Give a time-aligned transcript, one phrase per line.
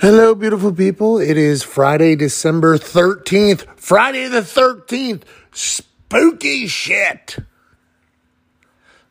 [0.00, 1.18] Hello, beautiful people.
[1.18, 3.66] It is Friday, December 13th.
[3.76, 5.22] Friday the 13th.
[5.52, 7.38] Spooky shit.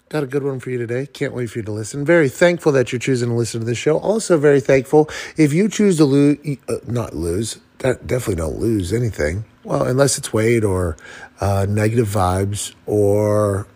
[0.10, 1.06] Got a good one for you today.
[1.06, 2.06] Can't wait for you to listen.
[2.06, 3.98] Very thankful that you're choosing to listen to this show.
[4.00, 6.38] Also, very thankful if you choose to lose,
[6.70, 9.44] uh, not lose, definitely don't lose anything.
[9.66, 10.96] Well, unless it's weight or
[11.42, 13.68] uh, negative vibes or,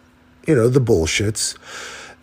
[0.48, 1.58] you know, the bullshits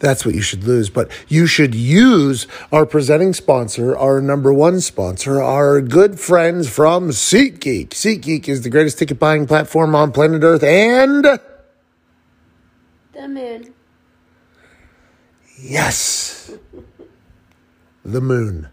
[0.01, 0.91] that's what you should lose.
[0.91, 7.11] But you should use our presenting sponsor, our number one sponsor, our good friends from
[7.11, 7.91] SeatGeek.
[7.91, 13.75] SeatGeek is the greatest ticket buying platform on planet Earth and the moon.
[15.61, 16.53] Yes,
[18.05, 18.69] the moon.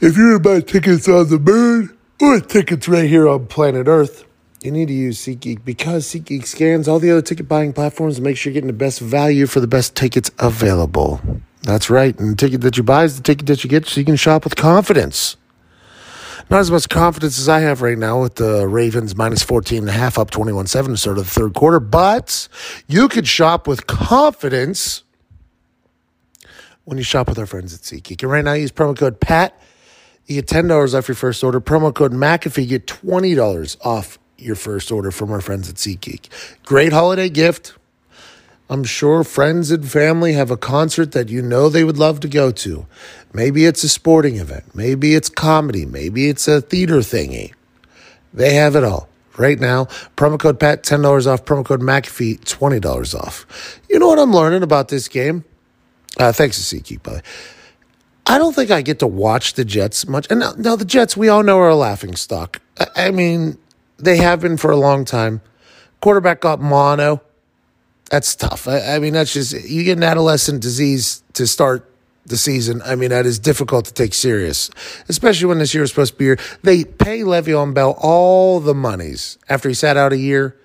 [0.00, 4.24] If you're buy tickets on the moon or tickets right here on planet Earth,
[4.62, 8.24] you need to use SeatGeek because SeatGeek scans all the other ticket buying platforms and
[8.24, 11.20] makes sure you're getting the best value for the best tickets available.
[11.62, 12.18] That's right.
[12.18, 14.16] And the ticket that you buy is the ticket that you get so you can
[14.16, 15.36] shop with confidence.
[16.50, 19.88] Not as much confidence as I have right now with the Ravens minus 14 and
[19.88, 22.48] a half up 21 7 to start of the third quarter, but
[22.88, 25.04] you could shop with confidence
[26.84, 28.22] when you shop with our friends at SeatGeek.
[28.22, 29.56] And right now, use promo code PAT.
[30.26, 31.60] You get $10 off your first order.
[31.60, 36.28] Promo code McAfee, you get $20 off your first order from our friends at SeatGeek.
[36.64, 37.74] Great holiday gift.
[38.68, 42.28] I'm sure friends and family have a concert that you know they would love to
[42.28, 42.86] go to.
[43.32, 44.76] Maybe it's a sporting event.
[44.76, 45.84] Maybe it's comedy.
[45.84, 47.52] Maybe it's a theater thingy.
[48.32, 49.08] They have it all.
[49.36, 51.44] Right now, promo code PAT, $10 off.
[51.44, 53.80] Promo code McAfee, $20 off.
[53.88, 55.44] You know what I'm learning about this game?
[56.18, 57.22] Uh, thanks to SeatGeek, by the way.
[58.26, 60.28] I don't think I get to watch the Jets much.
[60.30, 62.60] And now, now the Jets, we all know are a laughing stock.
[62.78, 63.58] I, I mean,
[64.00, 65.40] they have been for a long time.
[66.00, 67.20] Quarterback got mono.
[68.10, 68.66] That's tough.
[68.66, 71.90] I, I mean, that's just, you get an adolescent disease to start
[72.26, 72.82] the season.
[72.82, 74.70] I mean, that is difficult to take serious,
[75.08, 76.42] especially when this year is supposed to be.
[76.62, 80.56] They pay Le'Veon Bell all the monies after he sat out a year,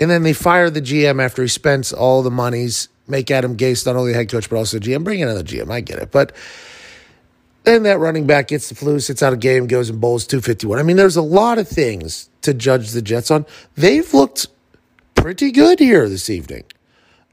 [0.00, 3.84] and then they fire the GM after he spends all the monies, make Adam Gase
[3.84, 5.04] not only the head coach but also GM.
[5.04, 5.70] Bring in another GM.
[5.70, 6.32] I get it, but
[7.64, 10.78] then that running back gets the flu, sits out a game, goes and bowls 251.
[10.78, 13.46] I mean, there's a lot of things to judge the Jets on.
[13.76, 14.48] They've looked
[15.14, 16.64] pretty good here this evening.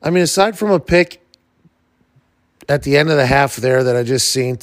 [0.01, 1.21] I mean, aside from a pick
[2.67, 4.59] at the end of the half there that I just seen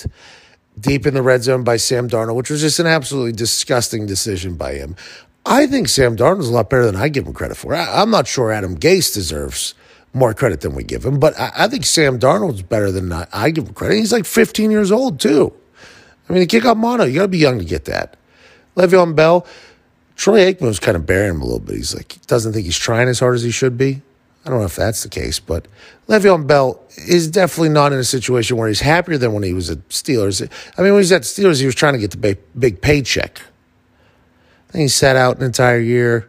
[0.79, 4.55] deep in the red zone by Sam Darnold, which was just an absolutely disgusting decision
[4.55, 4.95] by him.
[5.45, 7.75] I think Sam Darnold's a lot better than I give him credit for.
[7.75, 9.75] I, am not sure Adam Gase deserves
[10.17, 11.21] more credit than we give him.
[11.21, 13.97] But I, I think Sam Darnold's better than I, I, give him credit.
[13.97, 15.53] He's like 15 years old, too.
[16.29, 18.17] I mean, the kick out mono, you got to be young to get that.
[18.77, 19.47] Le'Veon Bell,
[20.17, 21.77] Troy Aikman was kind of bearing him a little bit.
[21.77, 24.03] He's like, doesn't think he's trying as hard as he should be.
[24.45, 25.67] I don't know if that's the case, but
[26.09, 29.71] Le'Veon Bell is definitely not in a situation where he's happier than when he was
[29.71, 30.41] at Steelers.
[30.79, 32.81] I mean, when he was at Steelers, he was trying to get the big, big
[32.81, 33.43] paycheck.
[34.71, 36.29] Then he sat out an entire year,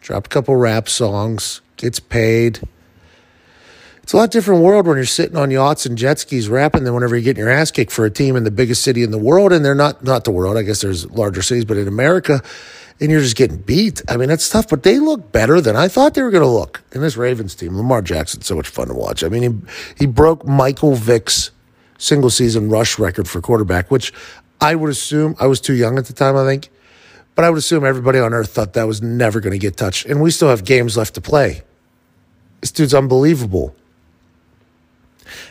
[0.00, 2.60] dropped a couple rap songs, gets paid
[4.08, 6.94] it's a lot different world when you're sitting on yachts and jet skis rapping than
[6.94, 9.18] whenever you're getting your ass kicked for a team in the biggest city in the
[9.18, 9.52] world.
[9.52, 10.56] And they're not, not the world.
[10.56, 12.40] I guess there's larger cities, but in America,
[13.02, 14.00] and you're just getting beat.
[14.08, 16.48] I mean, that's tough, but they look better than I thought they were going to
[16.48, 16.82] look.
[16.92, 19.22] And this Ravens team, Lamar Jackson's so much fun to watch.
[19.22, 21.50] I mean, he, he broke Michael Vick's
[21.98, 24.14] single season rush record for quarterback, which
[24.58, 26.70] I would assume I was too young at the time, I think.
[27.34, 30.06] But I would assume everybody on earth thought that was never going to get touched.
[30.06, 31.60] And we still have games left to play.
[32.62, 33.76] This dude's unbelievable.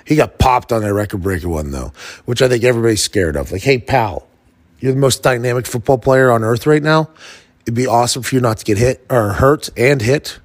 [0.06, 1.94] He got popped on that record breaker one, though,
[2.26, 3.52] which I think everybody's scared of.
[3.52, 4.28] Like, hey, pal,
[4.79, 7.09] you're the most dynamic football player on earth right now.
[7.64, 10.40] It'd be awesome for you not to get hit or hurt and hit.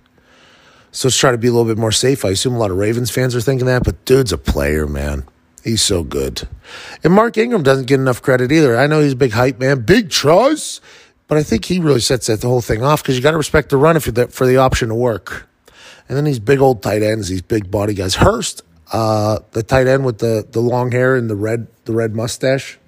[0.91, 2.25] So let's try to be a little bit more safe.
[2.25, 5.25] I assume a lot of Ravens fans are thinking that, but dude's a player, man.
[5.65, 6.49] He's so good.
[7.05, 8.77] And Mark Ingram doesn't get enough credit either.
[8.77, 10.83] I know he's a big hype man, big trust,
[11.29, 13.39] but I think he really sets that the whole thing off because you got to
[13.39, 15.49] respect the run if you're the, for the option to work.
[16.09, 18.17] And then these big old tight ends, these big body guys.
[18.17, 22.15] Hurst, uh, the tight end with the, the long hair and the red the red
[22.15, 22.79] mustache.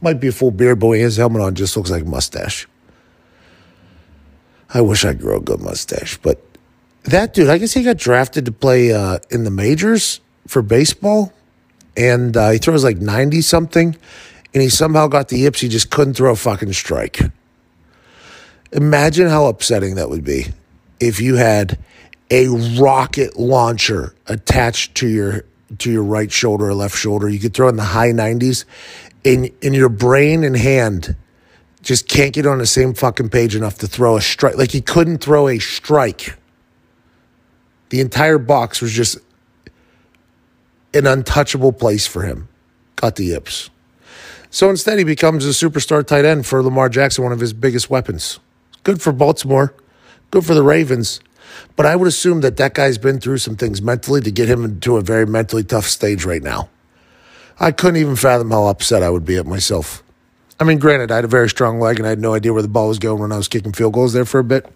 [0.00, 2.68] Might be a full beard, but when he has helmet on, just looks like mustache.
[4.74, 6.44] I wish I grew a good mustache, but
[7.04, 11.32] that dude, I guess he got drafted to play uh, in the majors for baseball.
[11.96, 13.96] and uh, he throws like 90 something,
[14.52, 15.60] and he somehow got the yips.
[15.60, 17.20] He just couldn't throw a fucking strike.
[18.72, 20.46] Imagine how upsetting that would be
[21.00, 21.78] if you had
[22.30, 25.44] a rocket launcher attached to your
[25.78, 27.28] to your right shoulder or left shoulder.
[27.28, 28.64] You could throw in the high 90s,
[29.24, 31.16] and, and your brain and hand
[31.82, 34.56] just can't get on the same fucking page enough to throw a strike.
[34.56, 36.36] Like he couldn't throw a strike.
[37.90, 39.18] The entire box was just
[40.94, 42.48] an untouchable place for him.
[42.96, 43.70] Got the yips.
[44.50, 47.90] So instead, he becomes a superstar tight end for Lamar Jackson, one of his biggest
[47.90, 48.40] weapons.
[48.82, 49.74] Good for Baltimore,
[50.30, 51.20] good for the Ravens.
[51.76, 54.64] But I would assume that that guy's been through some things mentally to get him
[54.64, 56.70] into a very mentally tough stage right now.
[57.60, 60.02] I couldn't even fathom how upset I would be at myself.
[60.58, 62.62] I mean, granted, I had a very strong leg and I had no idea where
[62.62, 64.66] the ball was going when I was kicking field goals there for a bit.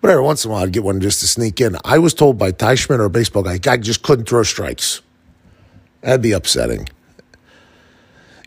[0.00, 1.76] But every once in a while, I'd get one just to sneak in.
[1.84, 5.00] I was told by Schmidt or a baseball guy, I just couldn't throw strikes.
[6.02, 6.88] That'd be upsetting.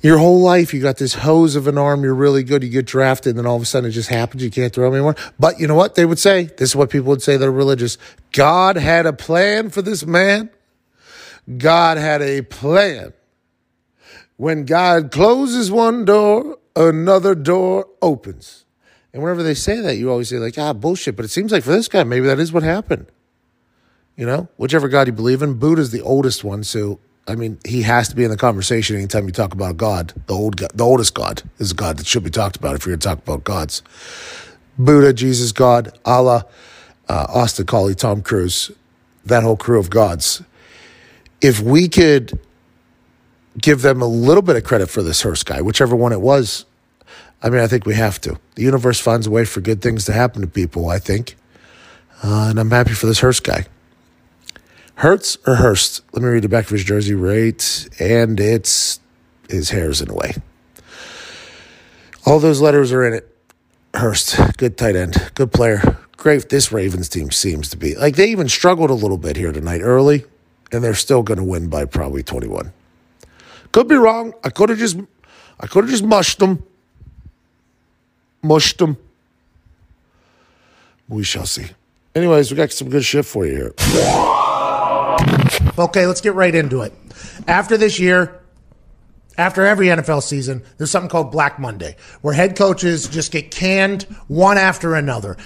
[0.04, 2.86] Your whole life, you got this hose of an arm, you're really good, you get
[2.86, 5.16] drafted, and then all of a sudden it just happens, you can't throw anymore.
[5.40, 5.96] But you know what?
[5.96, 7.98] They would say, this is what people would say they're religious
[8.34, 10.50] God had a plan for this man.
[11.58, 13.14] God had a plan.
[14.36, 18.66] When God closes one door, another door opens.
[19.14, 21.16] And whenever they say that, you always say, like, ah, bullshit.
[21.16, 23.06] But it seems like for this guy, maybe that is what happened.
[24.18, 26.64] You know, whichever God you believe in, Buddha's the oldest one.
[26.64, 30.14] So, I mean, he has to be in the conversation anytime you talk about God.
[30.28, 32.86] The old, God, the oldest God is a God that should be talked about if
[32.86, 33.82] you're going to talk about gods.
[34.78, 36.46] Buddha, Jesus, God, Allah,
[37.08, 38.72] uh, Austin Collie, Tom Cruise,
[39.26, 40.42] that whole crew of gods.
[41.40, 42.40] If we could
[43.58, 46.66] give them a little bit of credit for this Hurst guy, whichever one it was,
[47.42, 48.40] I mean, I think we have to.
[48.56, 51.36] The universe finds a way for good things to happen to people, I think.
[52.24, 53.66] Uh, and I'm happy for this Hurst guy.
[54.96, 56.02] Hurts or Hurst?
[56.14, 57.90] Let me read the back of his jersey right.
[58.00, 59.00] And it's
[59.50, 60.34] his hair's in a way.
[62.26, 63.30] All those letters are in it.
[63.94, 65.98] Hurst, good tight end, good player.
[66.18, 66.50] Great.
[66.50, 67.96] This Ravens team seems to be.
[67.96, 70.24] Like they even struggled a little bit here tonight early,
[70.72, 72.72] and they're still going to win by probably 21.
[73.72, 74.34] Could be wrong.
[74.44, 74.98] I could have just
[75.60, 76.64] I could have just mushed them
[78.44, 78.98] mushed them.
[81.08, 81.68] We shall see.
[82.14, 84.40] Anyways, we got some good shit for you here.
[85.78, 86.94] Okay, let's get right into it.
[87.48, 88.40] After this year,
[89.38, 94.04] after every NFL season, there's something called Black Monday, where head coaches just get canned
[94.28, 95.38] one after another.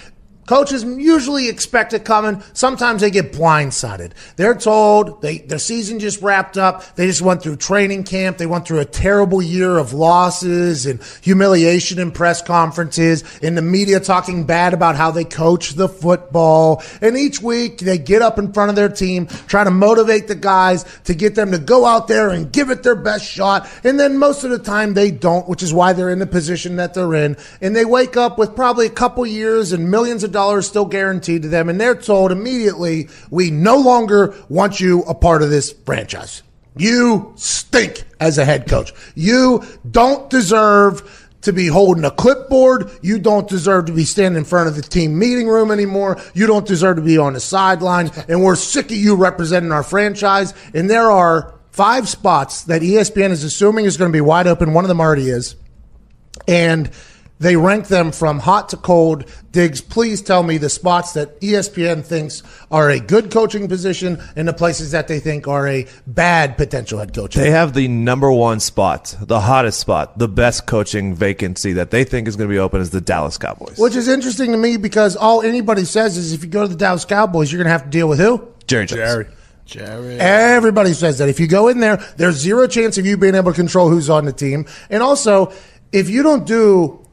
[0.47, 2.41] Coaches usually expect it coming.
[2.53, 4.13] Sometimes they get blindsided.
[4.37, 6.95] They're told they their season just wrapped up.
[6.95, 8.37] They just went through training camp.
[8.37, 13.61] They went through a terrible year of losses and humiliation in press conferences, in the
[13.61, 16.81] media talking bad about how they coach the football.
[17.01, 20.35] And each week they get up in front of their team, try to motivate the
[20.35, 23.69] guys to get them to go out there and give it their best shot.
[23.83, 26.77] And then most of the time they don't, which is why they're in the position
[26.77, 27.35] that they're in.
[27.59, 31.41] And they wake up with probably a couple years and millions of dollars still guaranteed
[31.41, 35.73] to them, and they're told immediately, we no longer want you a part of this
[35.85, 36.43] franchise.
[36.77, 38.93] You stink as a head coach.
[39.15, 42.91] You don't deserve to be holding a clipboard.
[43.01, 46.21] You don't deserve to be standing in front of the team meeting room anymore.
[46.35, 48.11] You don't deserve to be on the sideline.
[48.29, 50.53] And we're sick of you representing our franchise.
[50.75, 54.73] And there are five spots that ESPN is assuming is going to be wide open.
[54.73, 55.55] One of them already is.
[56.47, 56.91] And
[57.39, 59.25] they rank them from hot to cold.
[59.51, 64.47] Diggs, please tell me the spots that ESPN thinks are a good coaching position and
[64.47, 67.35] the places that they think are a bad potential head coach.
[67.35, 72.03] They have the number one spot, the hottest spot, the best coaching vacancy that they
[72.03, 73.77] think is going to be open is the Dallas Cowboys.
[73.77, 76.75] Which is interesting to me because all anybody says is if you go to the
[76.75, 78.47] Dallas Cowboys, you're going to have to deal with who?
[78.67, 78.99] Jerry Jones.
[78.99, 79.27] Jerry.
[79.65, 80.17] Jerry.
[80.19, 81.27] Everybody says that.
[81.27, 84.09] If you go in there, there's zero chance of you being able to control who's
[84.09, 84.65] on the team.
[84.89, 85.51] And also,
[85.91, 87.05] if you don't do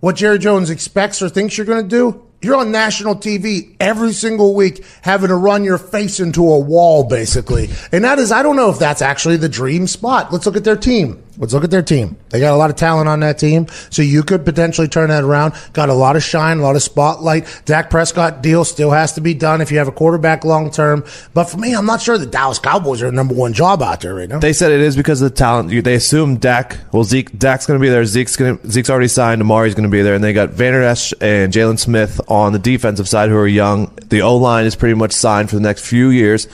[0.00, 4.12] what Jerry Jones expects or thinks you're going to do, you're on national TV every
[4.12, 7.68] single week having to run your face into a wall, basically.
[7.92, 10.32] And that is, I don't know if that's actually the dream spot.
[10.32, 11.22] Let's look at their team.
[11.40, 12.18] Let's look at their team.
[12.28, 15.24] They got a lot of talent on that team, so you could potentially turn that
[15.24, 15.54] around.
[15.72, 17.62] Got a lot of shine, a lot of spotlight.
[17.64, 21.02] Dak Prescott deal still has to be done if you have a quarterback long term.
[21.32, 24.02] But for me, I'm not sure the Dallas Cowboys are the number one job out
[24.02, 24.38] there right now.
[24.38, 25.70] They said it is because of the talent.
[25.82, 26.76] They assume Dak.
[26.92, 27.36] Well, Zeke.
[27.38, 28.04] Dak's going to be there.
[28.04, 28.58] Zeke's going.
[28.70, 29.40] Zeke's already signed.
[29.40, 32.58] Amari's going to be there, and they got Vander Esch and Jaylon Smith on the
[32.58, 33.90] defensive side, who are young.
[34.10, 36.48] The O line is pretty much signed for the next few years.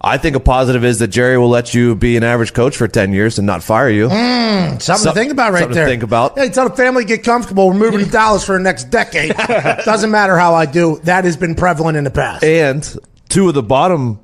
[0.00, 2.86] I think a positive is that Jerry will let you be an average coach for
[2.86, 4.08] ten years and not fire you.
[4.08, 5.60] Hmm, something Some- to think about right there.
[5.62, 5.88] something to there.
[5.88, 6.38] think about.
[6.38, 7.66] Hey, tell the family get comfortable.
[7.68, 9.34] We're moving to Dallas for the next decade.
[9.84, 11.00] Doesn't matter how I do.
[11.04, 12.44] That has been prevalent in the past.
[12.44, 12.96] And
[13.28, 14.20] two of the bottom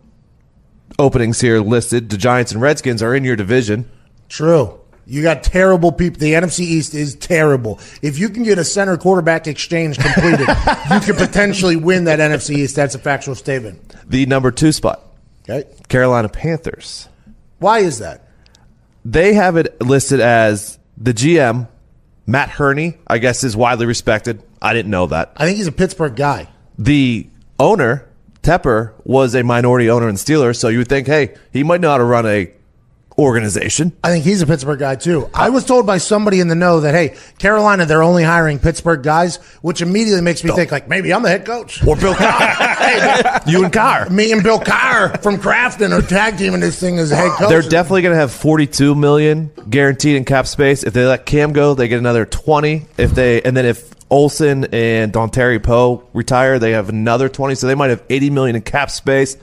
[0.98, 2.08] openings here listed.
[2.10, 3.90] The Giants and Redskins are in your division.
[4.28, 4.78] True.
[5.06, 6.20] You got terrible people.
[6.20, 7.78] The NFC East is terrible.
[8.00, 10.46] If you can get a center quarterback exchange completed,
[10.92, 12.76] you could potentially win that NFC East.
[12.76, 13.92] That's a factual statement.
[14.08, 15.02] The number two spot,
[15.48, 15.68] Okay.
[15.88, 17.08] Carolina Panthers.
[17.58, 18.28] Why is that?
[19.04, 21.68] They have it listed as the GM,
[22.26, 24.42] Matt Hurney, I guess is widely respected.
[24.62, 25.32] I didn't know that.
[25.36, 26.48] I think he's a Pittsburgh guy.
[26.78, 27.26] The
[27.58, 28.08] owner,
[28.42, 31.90] Tepper, was a minority owner in Steelers, so you would think, hey, he might know
[31.90, 32.50] how to run a
[33.18, 33.92] organization.
[34.02, 35.30] I think he's a Pittsburgh guy too.
[35.32, 39.02] I was told by somebody in the know that hey, Carolina, they're only hiring Pittsburgh
[39.02, 41.84] guys, which immediately makes me think like maybe I'm the head coach.
[41.86, 43.40] Or Bill Carr.
[43.46, 44.08] you and Carr.
[44.10, 47.48] Me and Bill Carr from Crafton are tag teaming this thing as a head coach.
[47.48, 50.82] They're definitely going to have 42 million guaranteed in cap space.
[50.82, 52.86] If they let Cam go, they get another 20.
[52.98, 57.54] If they and then if Olsen and Dontari Poe retire, they have another 20.
[57.54, 59.36] So they might have 80 million in cap space.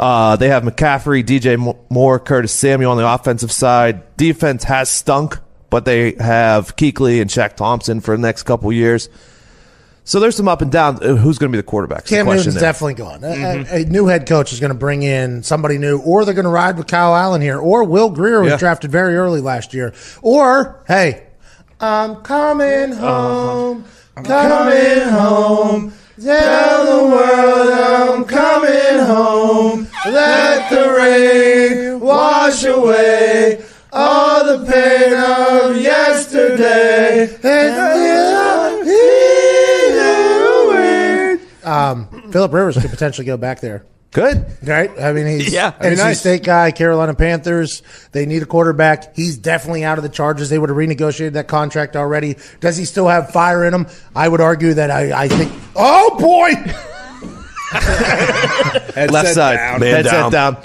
[0.00, 4.16] Uh, they have McCaffrey, DJ Moore, Curtis Samuel on the offensive side.
[4.16, 5.38] Defense has stunk,
[5.68, 9.10] but they have Kuechly and Shaq Thompson for the next couple years.
[10.04, 10.96] So there's some up and down.
[11.04, 12.06] Uh, Who's going to be the quarterback?
[12.06, 13.22] Cam Newton's definitely gone.
[13.22, 13.26] A-
[13.70, 16.44] A, a new head coach is going to bring in somebody new, or they're going
[16.46, 18.56] to ride with Kyle Allen here, or Will Grier was Yeah.
[18.56, 19.92] drafted very early last year,
[20.22, 21.24] or hey,
[21.78, 23.84] I'm coming home,
[24.16, 25.92] I'm coming home.
[26.22, 29.86] Tell the world I'm coming home.
[30.06, 37.36] Let the rain wash away all the pain of yesterday.
[37.42, 37.80] And
[41.64, 43.84] um, Philip Rivers could potentially go back there.
[44.12, 44.44] Good.
[44.64, 44.90] Right?
[45.00, 46.20] I mean, he's Yeah, NC that'd nice.
[46.20, 47.82] State guy, Carolina Panthers.
[48.10, 49.14] They need a quarterback.
[49.14, 50.48] He's definitely out of the Chargers.
[50.50, 52.36] They would have renegotiated that contract already.
[52.58, 53.86] Does he still have fire in him?
[54.16, 55.52] I would argue that I, I think.
[55.76, 56.54] Oh boy!
[57.72, 59.56] Left side.
[59.56, 59.80] down.
[59.80, 60.32] Man Headset down.
[60.32, 60.56] down.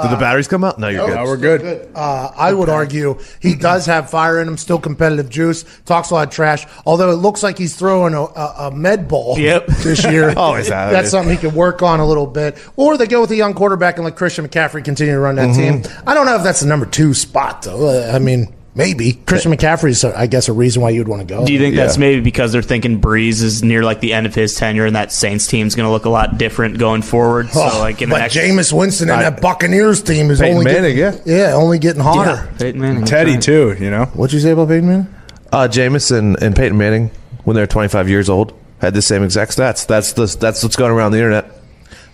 [0.00, 0.78] Did the batteries come out?
[0.78, 1.16] No, you're good.
[1.18, 1.90] Oh, we're good.
[1.92, 4.56] Uh, I would argue he does have fire in him.
[4.56, 5.64] Still competitive juice.
[5.86, 6.66] Talks a lot of trash.
[6.86, 9.66] Although it looks like he's throwing a, a, a med ball Yep.
[9.82, 10.30] this year.
[10.36, 10.92] Always has.
[10.92, 12.58] That's something he could work on a little bit.
[12.76, 15.48] Or they go with a young quarterback and let Christian McCaffrey continue to run that
[15.48, 15.82] Mm-hmm.
[15.82, 15.92] team.
[16.06, 17.88] I don't know if that's the number two spot though.
[17.88, 21.26] Uh, I mean, maybe Christian McCaffrey is, I guess, a reason why you'd want to
[21.26, 21.44] go.
[21.44, 24.34] Do you think that's maybe because they're thinking Brees is near like the end of
[24.34, 27.50] his tenure, and that Saints team's going to look a lot different going forward?
[27.50, 30.58] So like in the but next, Jameis Winston and I- that Buccaneers team is Peyton
[30.58, 31.48] only Manning, getting, yeah.
[31.48, 32.48] yeah, only getting hotter.
[32.48, 33.76] yeah, Peyton Manning, Teddy that's too.
[33.78, 34.06] You know.
[34.06, 35.14] What'd you say about Peyton Manning?
[35.52, 37.10] Uh, Jameis and, and Peyton Manning,
[37.44, 39.86] when they were 25 years old, had the same exact stats.
[39.86, 41.50] That's the, that's what's going around the internet.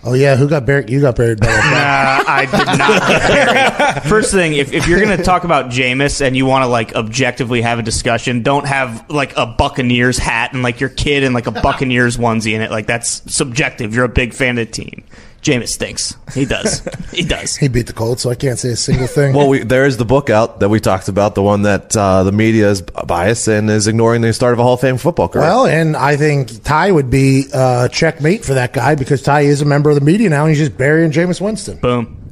[0.07, 0.87] Oh yeah, who got buried?
[0.87, 2.25] You got buried by that.
[2.27, 3.07] Uh, I did not.
[3.07, 4.03] get buried.
[4.03, 6.93] First thing, if, if you're going to talk about Jameis and you want to like
[6.93, 11.33] objectively have a discussion, don't have like a Buccaneers hat and like your kid in
[11.33, 12.69] like a Buccaneers onesie in it.
[12.69, 13.95] Like that's subjective.
[13.95, 15.03] You're a big fan of the team.
[15.45, 16.17] Jameis stinks.
[16.33, 16.81] He does.
[17.11, 17.55] He does.
[17.65, 19.35] He beat the Colts, so I can't say a single thing.
[19.35, 22.23] Well, we, there is the book out that we talked about, the one that uh,
[22.23, 25.27] the media is biased and is ignoring the start of a Hall of Fame football
[25.27, 25.43] career.
[25.43, 29.61] Well, and I think Ty would be uh, checkmate for that guy because Ty is
[29.61, 31.77] a member of the media now, and he's just burying Jameis Winston.
[31.77, 32.24] Boom.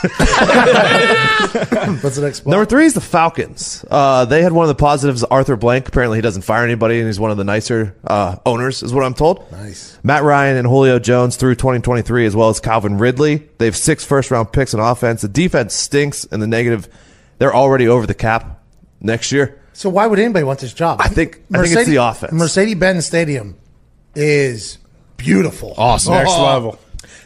[2.02, 2.50] What's the next spot?
[2.50, 3.84] Number three is the Falcons.
[3.90, 5.88] Uh, they had one of the positives, Arthur Blank.
[5.88, 9.04] Apparently, he doesn't fire anybody, and he's one of the nicer uh, owners, is what
[9.04, 9.50] I'm told.
[9.52, 9.98] Nice.
[10.02, 13.48] Matt Ryan and Julio Jones through 2023, as well as Calvin Ridley.
[13.58, 15.22] They have six first round picks in offense.
[15.22, 16.88] The defense stinks, and the negative,
[17.38, 18.62] they're already over the cap
[19.00, 19.60] next year.
[19.72, 21.00] So why would anybody want this job?
[21.02, 22.32] I think- I think it's the offense.
[22.32, 23.56] Mercedes-Benz Stadium
[24.14, 24.78] is
[25.16, 25.74] beautiful.
[25.76, 26.14] Awesome.
[26.14, 26.78] Next level.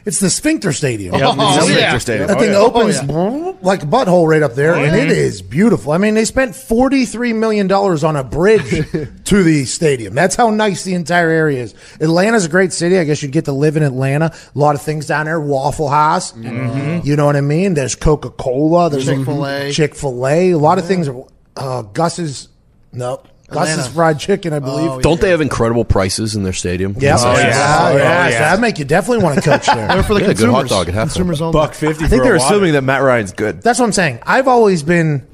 [0.07, 1.15] It's the Sphincter Stadium.
[1.15, 1.97] Yep, Oh, it's a yeah.
[1.99, 2.29] Stadium.
[2.29, 2.59] That Oh, thing yeah.
[2.59, 5.93] opens like a butthole right up there, and it is beautiful.
[5.93, 8.69] I mean, they spent forty-three million dollars on a bridge
[9.25, 10.15] to the stadium.
[10.15, 11.75] That's how nice the entire area is.
[12.01, 12.99] Atlanta's a great city.
[12.99, 14.27] I guess you'd get to live in Atlanta.
[14.55, 15.41] A lot of things down there.
[15.41, 16.37] Waffle House.
[16.37, 17.73] You know what I mean?
[17.73, 18.91] There's Coca Cola.
[18.91, 19.73] There's Chick-fil-A.
[19.73, 20.51] Chick Fil A.
[20.51, 21.09] A lot of things.
[21.09, 21.25] Are,
[21.57, 22.49] uh, Gus's.
[22.93, 23.23] No.
[23.49, 23.91] Gus's Atlanta.
[23.95, 24.91] fried chicken, I believe.
[24.91, 26.97] Oh, Don't they have incredible prices in their stadium?
[26.99, 27.39] Yeah, Oh, yeah.
[27.39, 27.45] Oh, yeah,
[27.93, 28.29] Oh, yeah.
[28.29, 28.31] yeah.
[28.31, 29.87] So that'd make you definitely want to coach there.
[29.89, 30.71] They're for the Yeah, good consumers.
[30.71, 31.01] hot dog at halftime.
[31.03, 31.53] consumers only.
[31.53, 32.05] Buck fifty.
[32.05, 33.61] I think they're assuming that Matt Ryan's good.
[33.63, 34.21] That's what I'm saying.
[34.27, 35.27] I've always been.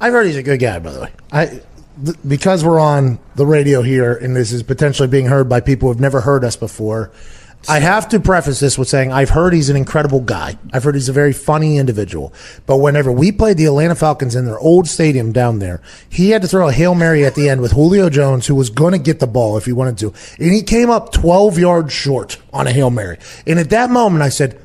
[0.00, 1.10] I've heard he's a good guy, by the way.
[1.32, 1.62] I th-
[2.26, 6.00] because we're on the radio here, and this is potentially being heard by people who've
[6.00, 7.10] never heard us before.
[7.68, 10.58] I have to preface this with saying I've heard he's an incredible guy.
[10.72, 12.32] I've heard he's a very funny individual.
[12.66, 16.42] But whenever we played the Atlanta Falcons in their old stadium down there, he had
[16.42, 18.98] to throw a hail mary at the end with Julio Jones, who was going to
[18.98, 22.66] get the ball if he wanted to, and he came up 12 yards short on
[22.66, 23.18] a hail mary.
[23.46, 24.60] And at that moment, I said,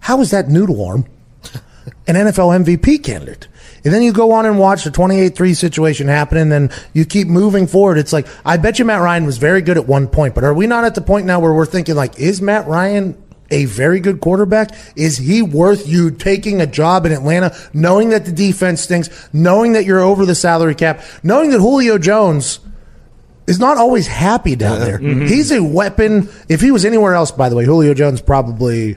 [0.00, 1.06] "How is that noodle arm
[2.06, 3.48] an NFL MVP candidate.
[3.84, 7.28] And then you go on and watch the 28-3 situation happen, and then you keep
[7.28, 7.98] moving forward.
[7.98, 10.54] It's like, I bet you Matt Ryan was very good at one point, but are
[10.54, 13.20] we not at the point now where we're thinking, like, is Matt Ryan
[13.50, 18.24] a very good quarterback, is he worth you taking a job in Atlanta, knowing that
[18.24, 22.60] the defense stinks, knowing that you're over the salary cap, knowing that Julio Jones
[23.46, 24.98] is not always happy down there.
[24.98, 25.26] Mm-hmm.
[25.26, 26.30] He's a weapon.
[26.48, 28.96] If he was anywhere else, by the way, Julio Jones probably.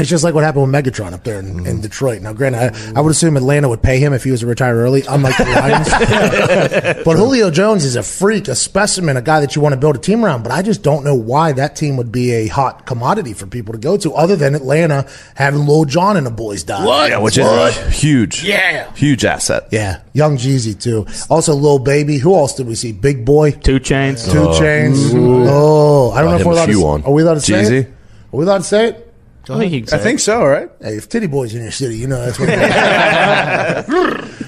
[0.00, 1.80] It's just like what happened with Megatron up there in, in mm-hmm.
[1.80, 2.22] Detroit.
[2.22, 4.74] Now, granted, I, I would assume Atlanta would pay him if he was to retire
[4.76, 5.88] early, unlike the Lions.
[7.04, 9.96] but Julio Jones is a freak, a specimen, a guy that you want to build
[9.96, 10.42] a team around.
[10.42, 13.72] But I just don't know why that team would be a hot commodity for people
[13.72, 17.08] to go to, other than Atlanta having Lil Jon and the boys die.
[17.08, 18.92] Yeah, which is huge, Yeah.
[18.94, 19.68] huge asset.
[19.70, 21.06] Yeah, young Jeezy too.
[21.28, 22.18] Also, Lil Baby.
[22.18, 22.92] Who else did we see?
[22.92, 23.50] Big Boy.
[23.52, 24.30] 2 Chainz.
[24.30, 25.12] Two uh, chains.
[25.14, 26.72] Oh, I don't know if we're a allowed to.
[26.72, 27.04] few s- on.
[27.04, 27.80] Are we allowed to say Jeezy?
[27.82, 27.86] it?
[28.32, 29.09] Are we allowed to say it?
[29.54, 30.70] I think, you I think so, right?
[30.80, 32.48] Hey, if Titty Boy's in your city, you know that's what.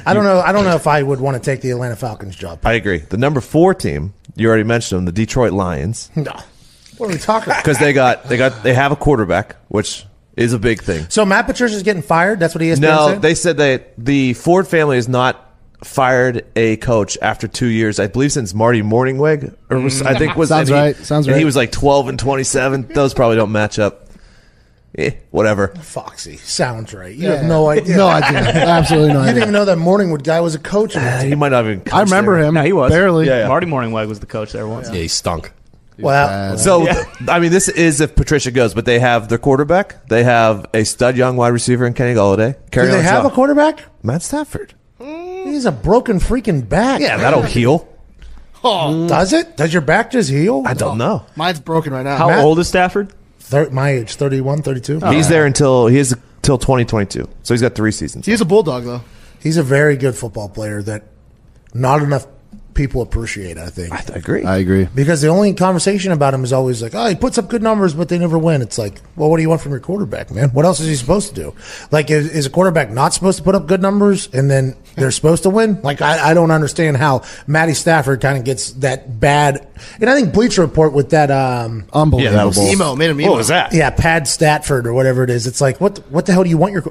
[0.05, 0.41] I don't know.
[0.41, 2.61] I don't know if I would want to take the Atlanta Falcons job.
[2.65, 2.99] I agree.
[2.99, 6.33] The number four team, you already mentioned them, the Detroit Lions, No.
[6.99, 7.51] What are we talking?
[7.51, 7.65] about?
[7.65, 10.05] because they got they got they have a quarterback, which
[10.37, 11.07] is a big thing.
[11.09, 12.39] So Matt Patricia's getting fired.
[12.39, 13.23] That's what E ESPN No, said.
[13.23, 15.49] they said that the Ford family has not
[15.83, 17.99] fired a coach after two years.
[17.99, 20.95] I believe since Marty Mornhinweg, or was, I think was Sounds he- right.
[20.97, 22.87] Sounds and He was like twelve and twenty seven.
[22.87, 24.02] Those probably don't match up.
[24.99, 25.69] Eh, whatever.
[25.69, 27.15] Foxy sounds right.
[27.15, 27.97] You have no idea.
[27.97, 28.39] No idea.
[28.41, 29.29] Absolutely no idea.
[29.35, 29.43] You didn't idea.
[29.45, 30.95] even know that Morningwood guy was a coach.
[30.97, 31.83] In that He might not even.
[31.93, 32.55] I remember him.
[32.55, 32.91] No, he was.
[32.91, 33.27] barely.
[33.27, 33.49] Yeah, yeah.
[33.49, 34.89] Marty Mornhinweg was the coach there once.
[34.91, 35.53] Yeah, he stunk.
[35.99, 36.59] Well, bad.
[36.61, 36.87] So,
[37.29, 40.09] I mean, this is if Patricia goes, but they have their quarterback.
[40.09, 42.55] They have a stud young wide receiver in Kenny Golladay.
[42.55, 43.29] do Carry they on have Shaw.
[43.29, 43.81] a quarterback?
[44.03, 44.75] Matt Stafford.
[44.99, 47.01] He's a broken freaking back.
[47.01, 47.89] Yeah, that'll heal.
[48.65, 49.57] Oh, Does it?
[49.57, 50.63] Does your back just heal?
[50.67, 51.25] I don't know.
[51.37, 52.17] Mine's broken right now.
[52.17, 53.13] How Matt- old is Stafford?
[53.53, 55.01] Thir- my age, 31, 32.
[55.11, 57.29] He's there until he is till 2022.
[57.43, 58.25] So he's got three seasons.
[58.25, 59.03] He's a bulldog though.
[59.43, 61.05] He's a very good football player that
[61.75, 62.27] not enough
[62.75, 63.93] people appreciate, I think.
[63.93, 64.45] I agree.
[64.45, 64.89] I agree.
[64.95, 67.95] Because the only conversation about him is always like, oh, he puts up good numbers,
[67.95, 68.63] but they never win.
[68.63, 70.51] It's like, well, what do you want from your quarterback, man?
[70.51, 71.55] What else is he supposed to do?
[71.91, 75.11] Like, is, is a quarterback not supposed to put up good numbers and then they're
[75.11, 75.81] supposed to win?
[75.83, 79.67] Like, I, I don't understand how Matty Stafford kind of gets that bad.
[80.01, 82.21] And I think Bleacher Report with that, um, Unbelievable.
[82.23, 83.31] Yeah, that was- emo made him emo.
[83.33, 83.73] What was that?
[83.73, 85.47] yeah, Pad Statford or whatever it is.
[85.47, 86.85] It's like, what, what the hell do you want your,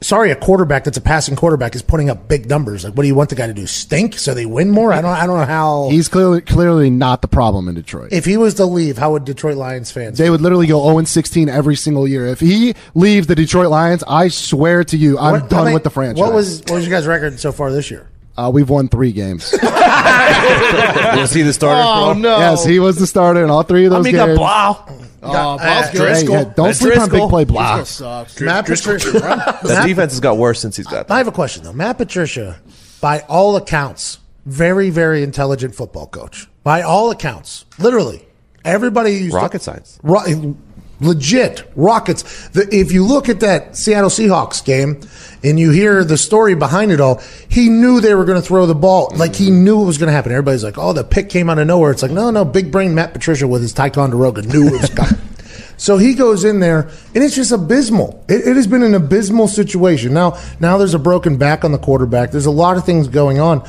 [0.00, 2.84] sorry, a quarterback that's a passing quarterback is putting up big numbers.
[2.84, 3.66] Like, what do you want the guy to do?
[3.66, 4.92] Stink so they win more?
[4.92, 5.88] I don't, I don't know how.
[5.90, 8.12] He's clearly clearly not the problem in Detroit.
[8.12, 10.18] if he was to leave, how would Detroit Lions fans?
[10.18, 12.26] they would literally go 0 16 every single year.
[12.26, 15.84] If he leaves the Detroit Lions, I swear to you, I'm What- done many- with
[15.84, 16.20] the franchise.
[16.20, 18.06] What was what was your guys' record so far this year?
[18.36, 19.52] Uh, we've won three games.
[19.62, 21.82] Was he the starter?
[21.84, 22.38] Oh, no.
[22.38, 24.38] yes, he was the starter in all three of those Amiga games.
[24.38, 24.84] Blau.
[25.22, 26.00] Oh, Ball's Uh, good.
[26.16, 26.30] Hey, Driskel.
[26.30, 27.12] yeah, don't That's sleep on Driskel.
[27.12, 27.84] big play Blah.
[27.84, 28.40] Sucks.
[28.40, 29.10] Matt Patricia.
[29.10, 31.10] That Matt- defense has got worse since he's got.
[31.10, 31.72] I have a question though.
[31.74, 32.58] Matt Patricia,
[33.02, 36.48] by all accounts, very very intelligent football coach.
[36.64, 38.26] By all accounts, literally
[38.64, 39.98] everybody used to- Rocket science.
[40.02, 40.22] Ro-
[41.00, 42.48] legit rockets.
[42.48, 45.00] The, if you look at that Seattle Seahawks game
[45.42, 48.66] and you hear the story behind it all, he knew they were going to throw
[48.66, 49.12] the ball.
[49.14, 50.32] Like he knew it was going to happen.
[50.32, 52.94] Everybody's like, "Oh, the pick came out of nowhere." It's like, no, no, big brain
[52.94, 55.14] Matt Patricia with his Ticonderoga knew it was coming.
[55.76, 58.22] So he goes in there, and it's just abysmal.
[58.28, 60.12] It, it has been an abysmal situation.
[60.12, 62.32] Now, now there's a broken back on the quarterback.
[62.32, 63.66] There's a lot of things going on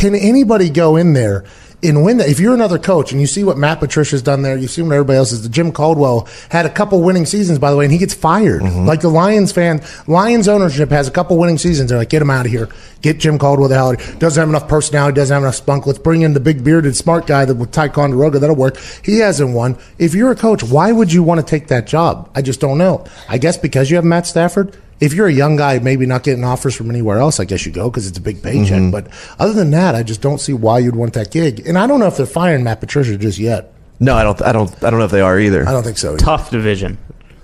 [0.00, 1.44] can anybody go in there
[1.82, 2.28] and win that?
[2.28, 4.92] If you're another coach and you see what Matt Patricia's done there, you see what
[4.92, 5.48] everybody else is.
[5.48, 8.62] Jim Caldwell had a couple winning seasons, by the way, and he gets fired.
[8.62, 8.86] Mm-hmm.
[8.86, 11.90] Like the Lions fan, Lions ownership has a couple winning seasons.
[11.90, 12.68] They're like, get him out of here.
[13.02, 14.14] Get Jim Caldwell the hell out of here.
[14.16, 15.86] Doesn't have enough personality, doesn't have enough spunk.
[15.86, 18.38] Let's bring in the big bearded smart guy that with Ticonderoga.
[18.38, 18.76] That'll work.
[19.02, 19.78] He hasn't won.
[19.98, 22.30] If you're a coach, why would you want to take that job?
[22.34, 23.04] I just don't know.
[23.28, 24.76] I guess because you have Matt Stafford.
[25.00, 27.72] If you're a young guy, maybe not getting offers from anywhere else, I guess you
[27.72, 28.78] go because it's a big paycheck.
[28.78, 28.90] Mm-hmm.
[28.90, 29.08] But
[29.38, 31.66] other than that, I just don't see why you'd want that gig.
[31.66, 33.72] And I don't know if they're firing Matt Patricia just yet.
[33.98, 34.40] No, I don't.
[34.42, 34.70] I don't.
[34.84, 35.68] I don't know if they are either.
[35.68, 36.10] I don't think so.
[36.10, 36.18] either.
[36.18, 36.98] Tough division.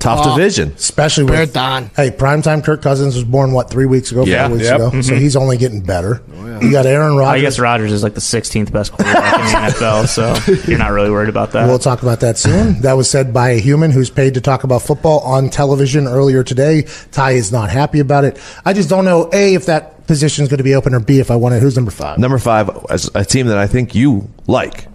[0.07, 0.73] Tough division.
[0.73, 1.91] Especially Bear with Don.
[1.97, 4.47] Hey, primetime Kirk Cousins was born what three weeks ago, Yeah.
[4.49, 4.77] four weeks Yep.
[4.77, 4.91] ago.
[5.03, 5.17] So mm-hmm.
[5.21, 6.23] he's only getting better.
[6.35, 7.39] Oh, you got Aaron Rodgers.
[7.39, 10.93] I guess Rodgers is like the 16th best quarterback in the NFL, so you're not
[10.93, 11.67] really worried about that.
[11.67, 12.81] We'll talk about that soon.
[12.87, 16.43] That was said by a human who's paid to talk about football on television earlier
[16.45, 16.83] today.
[17.11, 18.39] Ty is not happy about it.
[18.65, 21.19] I just don't know a if that position is going to be open or b
[21.19, 21.63] if I want it.
[21.63, 22.19] Who's number five?
[22.19, 24.87] Number five, as a team that I think you like,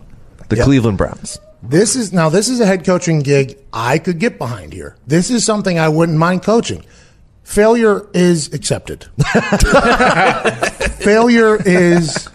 [0.50, 0.64] the Yeah.
[0.64, 1.38] Cleveland Browns.
[1.64, 4.96] This is now this is a head coaching gig I could get behind here.
[5.06, 6.84] This is something I wouldn't mind coaching.
[7.44, 9.04] Failure is accepted.
[11.00, 12.30] Failure is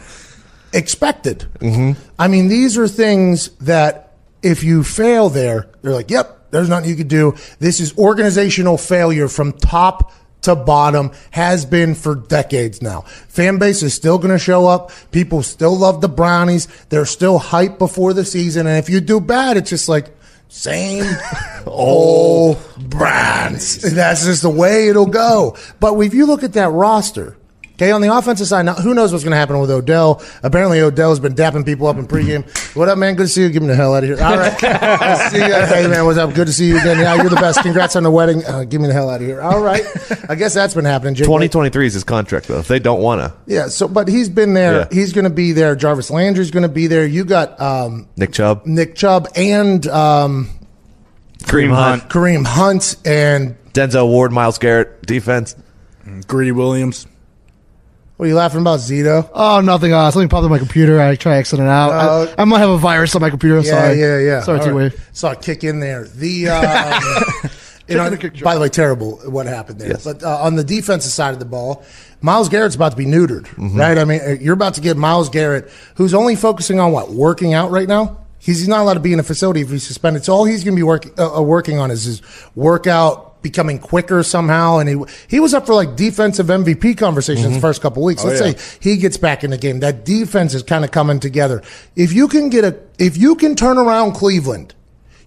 [0.73, 1.47] expected.
[1.59, 2.01] Mm-hmm.
[2.19, 6.91] I mean, these are things that if you fail there, they're like, "Yep, there's nothing
[6.91, 10.13] you could do." This is organizational failure from top
[10.47, 13.03] to bottom has been for decades now.
[13.29, 14.91] Fan base is still going to show up.
[15.11, 16.67] People still love the Brownies.
[16.89, 20.17] They're still hype before the season, and if you do bad, it's just like
[20.49, 21.05] same
[21.67, 23.83] old Browns.
[23.83, 25.57] That's just the way it'll go.
[25.81, 27.37] But if you look at that roster,
[27.77, 30.23] okay, on the offensive side, now who knows what's going to happen with Odell?
[30.43, 32.45] Apparently, Odell's been dapping people up in pregame.
[32.75, 33.15] What up, man?
[33.15, 33.51] Good to see you.
[33.51, 34.23] Give me the hell out of here.
[34.23, 34.59] All right.
[35.31, 35.45] see you.
[35.45, 36.35] Hey, man, what's up?
[36.35, 36.99] Good to see you again.
[36.99, 37.61] Yeah, you're the best.
[37.61, 38.45] Congrats on the wedding.
[38.45, 39.41] Uh, give me the hell out of here.
[39.41, 39.85] All right.
[40.29, 41.15] I guess that's been happening.
[41.15, 41.27] Jake.
[41.27, 42.59] 2023 is his contract though.
[42.59, 44.81] If they don't want to, Yeah, so but he's been there.
[44.81, 44.89] Yeah.
[44.91, 45.77] He's going to be there.
[45.77, 47.07] Jarvis Landry's going to be there.
[47.07, 50.49] You got um, Nick Chubb, Nick Chubb and um,
[51.41, 55.55] Kareem Hunt, Kareem Hunt and Denzel Ward, Myles Garrett, defense.
[56.27, 57.07] Greedy Williams.
[58.17, 59.29] What are you laughing about, Zito?
[59.35, 59.93] Oh, nothing.
[59.93, 61.01] Uh, something popped on my computer.
[61.01, 61.91] I try exiting it out.
[61.91, 63.57] Uh, I, I might have a virus on my computer.
[63.57, 64.01] Yeah, sorry.
[64.01, 64.41] yeah, yeah.
[64.43, 64.77] Sorry, All T right.
[64.77, 65.09] Wave.
[65.13, 66.05] Saw a kick in there.
[66.05, 66.49] The
[67.45, 67.51] um,
[67.89, 68.11] you know,
[68.43, 69.91] by the way, terrible what happened there.
[69.91, 70.05] Yes.
[70.05, 71.85] But uh, on the defensive side of the ball,
[72.23, 73.79] Myles Garrett's about to be neutered, Mm-hmm.
[73.79, 73.99] right?
[73.99, 77.53] I mean, uh, you're about to get Myles Garrett, who's only focusing on what working
[77.53, 78.25] out right now.
[78.39, 80.25] He's he's not allowed to be in a facility if he's suspended.
[80.25, 82.23] So all he's going to be working uh, uh, working on is his
[82.55, 84.79] workout, becoming quicker somehow.
[84.79, 84.97] And he
[85.29, 87.61] he was up for like defensive MVP conversations the mm-hmm.
[87.61, 88.25] first couple weeks.
[88.25, 88.53] Oh, Let's yeah.
[88.53, 89.81] say he gets back in the game.
[89.81, 91.63] That defense is kind of coming together.
[91.95, 94.75] If you can get a, if you can turn around Cleveland,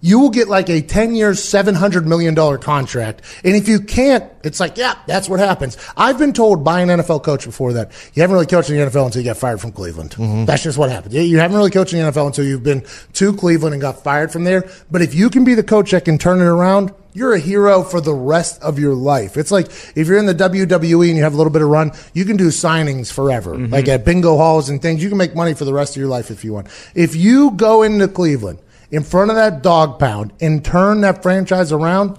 [0.00, 3.22] you will get like a 10 year, $700 million contract.
[3.44, 5.76] And if you can't, it's like, yeah, that's what happens.
[5.96, 8.82] I've been told by an NFL coach before that you haven't really coached in the
[8.82, 10.12] NFL until you got fired from Cleveland.
[10.12, 10.46] Mm-hmm.
[10.46, 11.14] That's just what happens.
[11.14, 12.84] You- You haven't really coached in the NFL until you've been
[13.14, 14.68] to Cleveland and got fired from there.
[14.90, 17.82] But if you can be the coach that can turn it around, you're a hero
[17.82, 19.36] for the rest of your life.
[19.36, 21.90] It's like if you're in the WWE and you have a little bit of run,
[22.14, 23.72] you can do signings forever, mm-hmm.
[23.72, 25.02] like at bingo halls and things.
[25.02, 26.68] You can make money for the rest of your life if you want.
[26.94, 31.72] If you go into Cleveland in front of that dog pound and turn that franchise
[31.72, 32.18] around,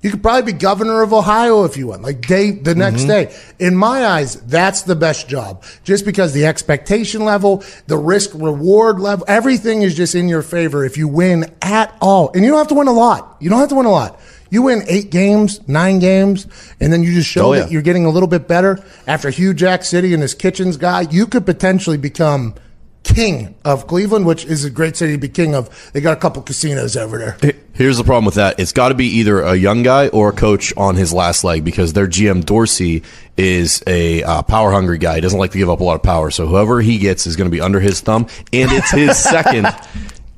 [0.00, 3.08] you could probably be governor of Ohio if you want, like day the next mm-hmm.
[3.08, 3.36] day.
[3.58, 5.64] In my eyes, that's the best job.
[5.82, 10.84] Just because the expectation level, the risk reward level, everything is just in your favor
[10.84, 12.30] if you win at all.
[12.32, 13.36] And you don't have to win a lot.
[13.40, 14.20] You don't have to win a lot.
[14.50, 16.46] You win eight games, nine games,
[16.80, 17.60] and then you just show Oh, yeah.
[17.62, 18.82] that you're getting a little bit better.
[19.06, 22.54] After Hugh Jack City and his kitchens guy, you could potentially become
[23.02, 25.90] king of Cleveland, which is a great city to be king of.
[25.92, 27.54] They got a couple casinos over there.
[27.72, 28.58] Here's the problem with that.
[28.58, 31.64] It's got to be either a young guy or a coach on his last leg
[31.64, 33.04] because their GM Dorsey
[33.36, 35.14] is a uh, power hungry guy.
[35.14, 36.30] He doesn't like to give up a lot of power.
[36.30, 38.26] So whoever he gets is going to be under his thumb.
[38.52, 39.68] And it's his second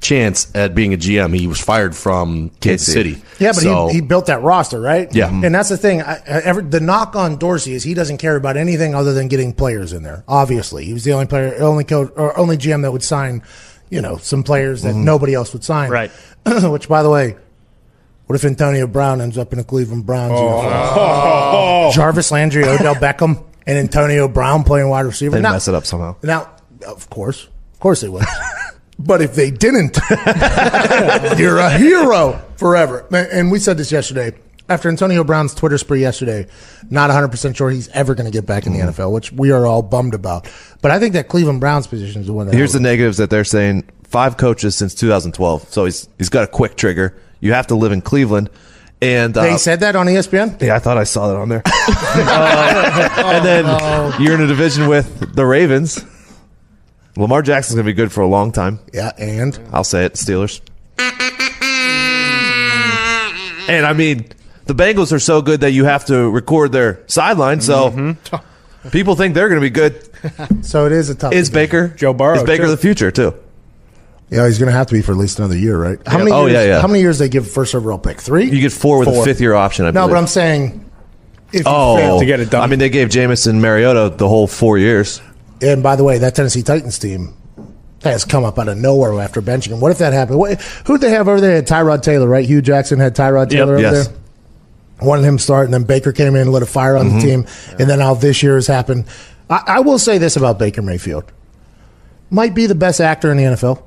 [0.01, 1.39] chance at being a GM.
[1.39, 3.23] He was fired from Kansas City.
[3.39, 5.13] Yeah, but So- he, he built that roster, right?
[5.15, 5.29] Yeah.
[5.29, 5.45] Mm-hmm.
[5.45, 6.03] and that's the thing.
[6.03, 9.29] I, I, every, the knock on Dorsey is he doesn't care about anything other than
[9.29, 10.25] getting players in there.
[10.27, 13.43] Obviously, he was the only player, only coach, or only GM that would sign,
[13.91, 15.05] you know, some players that mm-hmm.
[15.05, 15.91] nobody else would sign.
[15.91, 16.11] Right.
[16.47, 17.37] Which, by the way,
[18.27, 20.33] what if Antonio Brown ends up in a Cleveland Browns?
[20.35, 20.63] Oh.
[20.63, 21.93] uniform?
[21.95, 25.37] Jarvis Landry, Odell Beckham, and Antonio Brown playing wide receiver.
[25.37, 26.17] They Now- mess it up somehow.
[26.23, 26.49] now,
[26.87, 28.25] of course, of course they would.
[29.01, 29.99] But if they didn't,
[31.39, 33.07] you're a hero forever.
[33.11, 34.33] And we said this yesterday.
[34.69, 36.47] After Antonio Brown's Twitter spree yesterday,
[36.91, 39.67] not 100% sure he's ever going to get back in the NFL, which we are
[39.67, 40.49] all bummed about.
[40.81, 43.31] But I think that Cleveland Browns position is the one that Here's the negatives that
[43.31, 45.73] they're saying: five coaches since 2012.
[45.73, 47.17] So he's he's got a quick trigger.
[47.41, 48.49] You have to live in Cleveland,
[49.03, 50.63] and uh, They said that on ESPN?
[50.63, 51.63] Yeah, I thought I saw that on there.
[52.23, 56.05] Uh, and then you're in a division with the Ravens.
[57.17, 58.79] Lamar Jackson's going to be good for a long time.
[58.93, 60.61] Yeah, and I'll say it, Steelers.
[63.69, 64.27] And I mean,
[64.67, 67.61] the Bengals are so good that you have to record their sideline.
[67.61, 68.89] So mm-hmm.
[68.91, 70.65] people think they're going to be good.
[70.65, 71.33] so it is a tough.
[71.33, 72.71] Is Baker Joe Burrow, Is Baker too.
[72.71, 73.35] the future too?
[74.31, 75.99] yeah, he's going to have to be for at least another year, right?
[76.07, 76.31] How many?
[76.31, 76.81] Oh, years, yeah, yeah.
[76.81, 78.21] How many years they give first overall pick?
[78.21, 78.51] Three.
[78.51, 79.85] You get four with a fifth year option.
[79.87, 80.11] I no, believe.
[80.15, 80.87] but I'm saying.
[81.53, 82.63] If you Oh, fail, To get it done.
[82.63, 85.21] I mean, they gave Jamison Mariota the whole four years.
[85.63, 87.35] And by the way, that Tennessee Titans team
[88.03, 89.81] has come up out of nowhere after benching him.
[89.81, 90.39] What if that happened?
[90.39, 91.51] What, who'd they have over there?
[91.51, 92.47] They had Tyrod Taylor, right?
[92.47, 94.09] Hue Jackson had Tyrod Taylor over Yes.
[94.09, 94.17] there.
[95.03, 97.19] Wanted him to start, and then Baker came in and lit a fire on Mm-hmm.
[97.19, 97.47] the team.
[97.79, 99.07] And then now this year has happened.
[99.49, 101.25] I, I will say this about Baker Mayfield:
[102.31, 103.83] might be the best actor in the NFL.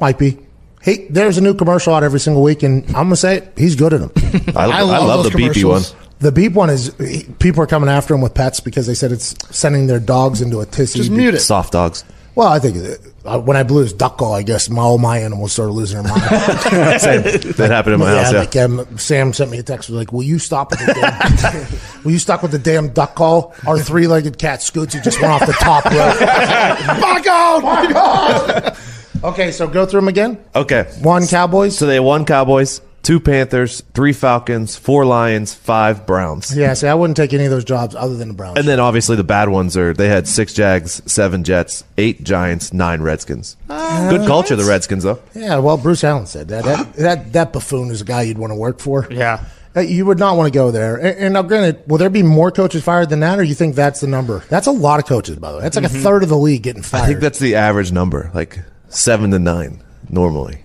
[0.00, 0.38] Might be.
[0.80, 3.52] Hey, there's a new commercial out every single week, and I'm gonna say it.
[3.56, 4.10] He's good at them.
[4.56, 5.82] I, I love, love the those beepy one.
[5.82, 5.94] commercials.
[6.22, 9.10] The beep one is he- people are coming after him with pets because they said
[9.12, 11.00] it's sending their dogs into a tizzy.
[11.00, 11.40] Just mute it.
[11.40, 12.04] Soft dogs.
[12.34, 15.18] Well, I think uh, when I blew his duck call, I guess my, all my
[15.18, 16.22] animals started losing their mind.
[16.32, 18.32] That happened in my yeah, house.
[18.32, 18.38] Yeah.
[18.38, 21.66] like um, Sam sent me a text was like, "Will you stop with the damn?
[22.04, 23.54] will you stop with the damn duck call?
[23.66, 25.94] Our three-legged cat Scootsy just went off the top rope.
[27.00, 28.76] my God, my God."
[29.24, 30.42] okay, so go through them again.
[30.54, 30.90] Okay.
[31.02, 31.76] One Cowboys.
[31.76, 32.80] So they won Cowboys.
[33.02, 36.56] Two Panthers, three Falcons, four Lions, five Browns.
[36.56, 38.58] Yeah, see, I wouldn't take any of those jobs other than the Browns.
[38.58, 42.72] And then obviously the bad ones are they had six Jags, seven Jets, eight Giants,
[42.72, 43.56] nine Redskins.
[43.68, 45.20] Good culture, the Redskins though.
[45.34, 46.64] yeah, well, Bruce Allen said that.
[46.64, 49.06] That that, that buffoon is a guy you'd want to work for.
[49.10, 49.44] Yeah.
[49.74, 50.96] Uh, You would not want to go there.
[50.96, 53.74] And, and now, granted, will there be more coaches fired than that, or you think
[53.74, 54.40] that's the number?
[54.50, 55.62] That's a lot of coaches, by the way.
[55.62, 57.04] That's like a third of the league getting fired.
[57.04, 58.58] I think that's the average number, like
[58.90, 60.58] seven to nine normally.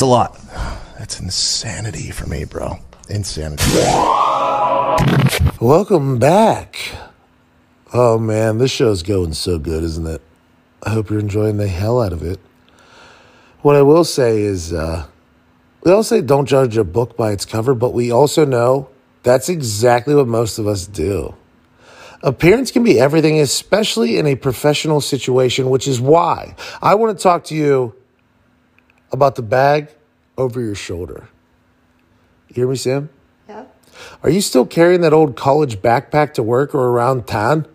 [0.00, 0.34] It's a lot.
[0.98, 2.78] that's insanity for me, bro.
[3.10, 3.62] Insanity.
[5.60, 6.78] Welcome back.
[7.92, 10.22] Oh man, this show's going so good, isn't it?
[10.82, 12.40] I hope you're enjoying the hell out of it.
[13.60, 15.06] What I will say is, uh,
[15.84, 18.88] we all say don't judge a book by its cover, but we also know
[19.22, 21.34] that's exactly what most of us do.
[22.22, 27.22] Appearance can be everything, especially in a professional situation, which is why I want to
[27.22, 27.94] talk to you
[29.12, 29.88] about the bag
[30.36, 31.28] over your shoulder.
[32.48, 33.10] You hear me, Sam?
[33.48, 33.76] Yep.
[34.22, 37.66] Are you still carrying that old college backpack to work or around town?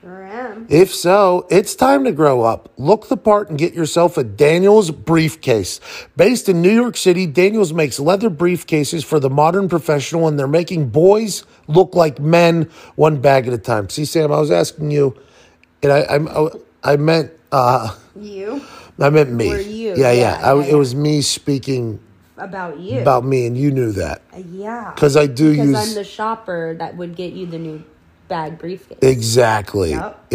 [0.00, 0.66] Sure am.
[0.68, 2.72] If so, it's time to grow up.
[2.76, 5.80] Look the part and get yourself a Daniels briefcase.
[6.16, 10.46] Based in New York City, Daniels makes leather briefcases for the modern professional, and they're
[10.46, 13.88] making boys look like men one bag at a time.
[13.88, 15.16] See, Sam, I was asking you,
[15.82, 16.48] and I, I,
[16.92, 18.62] I meant, uh, You
[19.00, 19.52] I meant me.
[19.52, 20.40] Or you, Yeah, yeah.
[20.40, 22.00] yeah, I, yeah, It was me speaking
[22.36, 23.00] about you.
[23.00, 24.22] about me, and you knew that.
[24.34, 24.92] Uh, yeah.
[24.96, 27.82] 'Cause I do because use- I'm the shopper that would get you the new
[28.28, 28.98] bag briefcase.
[29.02, 29.90] Exactly.
[29.92, 30.32] Yep.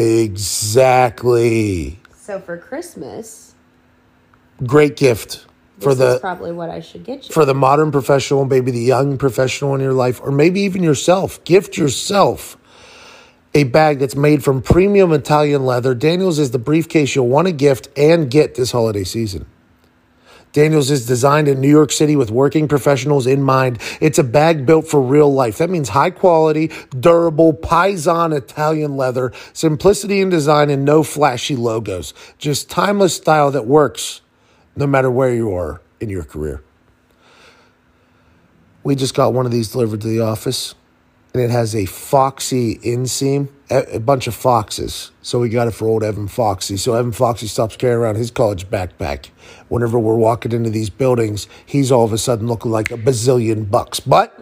[0.74, 2.00] Exactly.
[2.16, 3.54] so for Christmas,
[4.66, 5.46] Great gift
[5.80, 7.34] for the probably what I should get you.
[7.34, 11.44] for the modern professional, maybe the young professional in your life, or maybe even yourself.
[11.44, 12.56] Gift yourself
[13.54, 15.94] a bag that's made from premium Italian leather.
[15.94, 19.46] Daniels is the briefcase you'll want to gift and get this holiday season.
[20.54, 23.80] Daniels is designed in New York City with working professionals in mind.
[24.00, 25.58] It's a bag built for real life.
[25.58, 32.14] That means high quality, durable, Paisan Italian leather, simplicity in design, and no flashy logos.
[32.38, 34.22] Just timeless style that works
[34.76, 36.64] no matter where you are in your career.
[38.84, 40.76] We just got one of these delivered to the office,
[41.34, 45.12] and it has a Foxy inseam, a, bunch of foxes.
[45.24, 46.78] So we got it for old Evan Foxy.
[46.78, 49.30] So Evan Foxy stops carrying around his college backpack.
[49.68, 53.72] Whenever we're walking into these buildings, he's all of a sudden looking like a bazillion
[53.72, 54.00] bucks.
[54.00, 54.40] But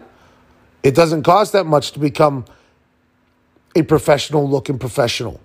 [0.82, 2.44] it doesn't cost that much to become
[3.74, 5.40] a professional looking professional.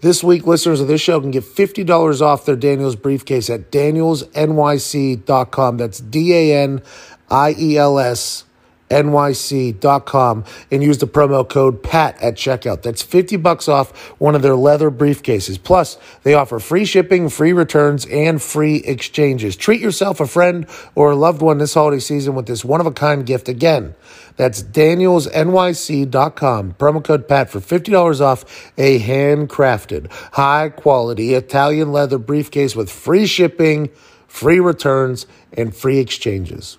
[0.00, 5.76] This week, listeners of this show can get $50 off their Daniels briefcase at danielsnyc.com.
[5.76, 6.82] That's D A N
[7.30, 8.44] I E L S
[8.90, 12.82] nyc.com and use the promo code PAT at checkout.
[12.82, 15.62] That's 50 bucks off one of their leather briefcases.
[15.62, 19.56] Plus, they offer free shipping, free returns, and free exchanges.
[19.56, 22.86] Treat yourself, a friend, or a loved one this holiday season with this one of
[22.86, 23.48] a kind gift.
[23.48, 23.94] Again,
[24.36, 26.74] that's danielsnyc.com.
[26.74, 33.26] Promo code PAT for $50 off a handcrafted, high quality Italian leather briefcase with free
[33.26, 33.90] shipping,
[34.26, 36.78] free returns, and free exchanges.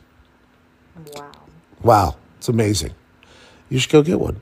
[1.15, 1.30] wow.
[1.83, 2.93] Wow, it's amazing.
[3.69, 4.41] You should go get one.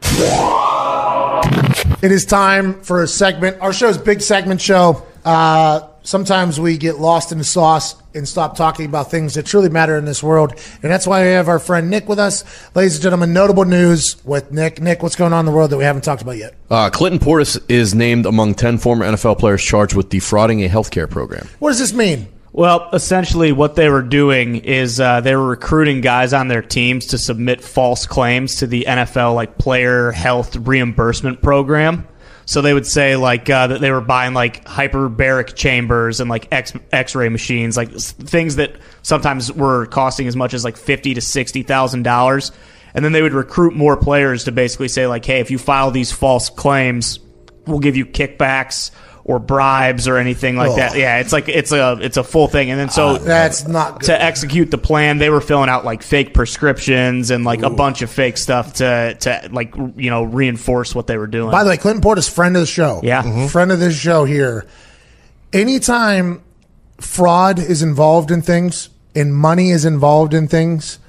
[2.02, 3.58] It is time for a segment.
[3.62, 5.06] Our show's big segment show.
[5.23, 9.69] Uh, sometimes we get lost in the sauce and stop talking about things that truly
[9.69, 10.54] matter in this world.
[10.82, 12.43] And that's why we have our friend Nick with us.
[12.75, 14.82] Ladies and gentlemen, notable news with Nick.
[14.82, 16.56] Nick, what's going on in the world that we haven't talked about yet?
[16.69, 21.10] Uh, Clinton Portis is named among 10 former NFL players charged with defrauding a healthcare
[21.10, 21.47] program.
[21.60, 22.28] What does this mean?
[22.51, 27.07] Well, essentially, what they were doing is uh, they were recruiting guys on their teams
[27.07, 32.07] to submit false claims to the NFL like player health reimbursement program.
[32.45, 36.47] So they would say like uh, that they were buying like hyperbaric chambers and like
[36.51, 41.21] X X-ray machines, like things that sometimes were costing as much as like fifty to
[41.21, 42.51] sixty thousand dollars.
[42.95, 45.91] And then they would recruit more players to basically say like, hey, if you file
[45.91, 47.19] these false claims,
[47.67, 48.89] we'll give you kickbacks
[49.30, 50.98] or bribes or anything like that.
[50.98, 52.72] Yeah, it's like it's a it's a full thing.
[52.72, 54.08] And then so That's not good.
[54.08, 58.02] to execute the plan, they were filling out like fake prescriptions and like a bunch
[58.02, 61.52] of fake stuff to to like you know reinforce what they were doing.
[61.52, 63.02] By the way, Clinton Portis, friend of the show.
[63.04, 63.22] Yeah.
[63.22, 63.50] Mhm.
[63.52, 64.65] Friend of this show here.
[65.54, 66.42] Anytime
[67.00, 71.00] fraud is involved in things and money is involved in things,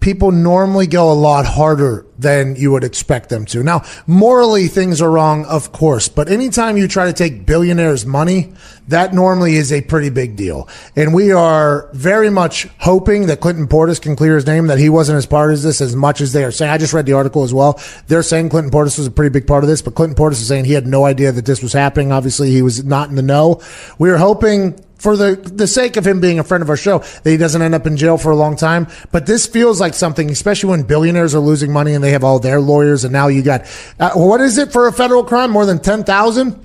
[0.00, 3.62] people normally go a lot harder than you would expect them to.
[3.62, 8.52] Now, morally, things are wrong, of course, but anytime you try to take billionaires' money,
[8.88, 10.68] that normally is a pretty big deal.
[10.94, 14.88] And we are very much hoping that Clinton Portis can clear his name, that he
[14.88, 16.70] wasn't as part of this as much as they are saying.
[16.70, 17.80] I just read the article as well.
[18.06, 20.46] They're saying Clinton Portis was a pretty big part of this, but Clinton Portis is
[20.46, 22.12] saying he had no idea that this was happening.
[22.12, 23.60] Obviously, he was not in the know.
[23.98, 26.98] We are hoping for the the sake of him being a friend of our show,
[26.98, 28.86] that he doesn't end up in jail for a long time.
[29.12, 32.38] But this feels like something, especially when billionaires are losing money and they have all
[32.38, 33.62] their lawyers, and now you got
[34.00, 35.50] uh, what is it for a federal crime?
[35.50, 36.62] More than ten thousand.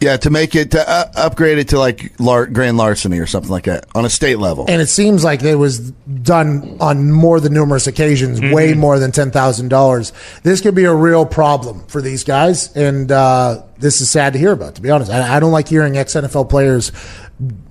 [0.00, 3.50] Yeah, to make it to uh, upgrade it to like lar- grand larceny or something
[3.50, 4.64] like that on a state level.
[4.68, 9.10] And it seems like it was done on more than numerous occasions, way more than
[9.10, 10.12] ten thousand dollars.
[10.44, 14.38] This could be a real problem for these guys, and uh, this is sad to
[14.38, 14.76] hear about.
[14.76, 16.92] To be honest, I, I don't like hearing ex NFL players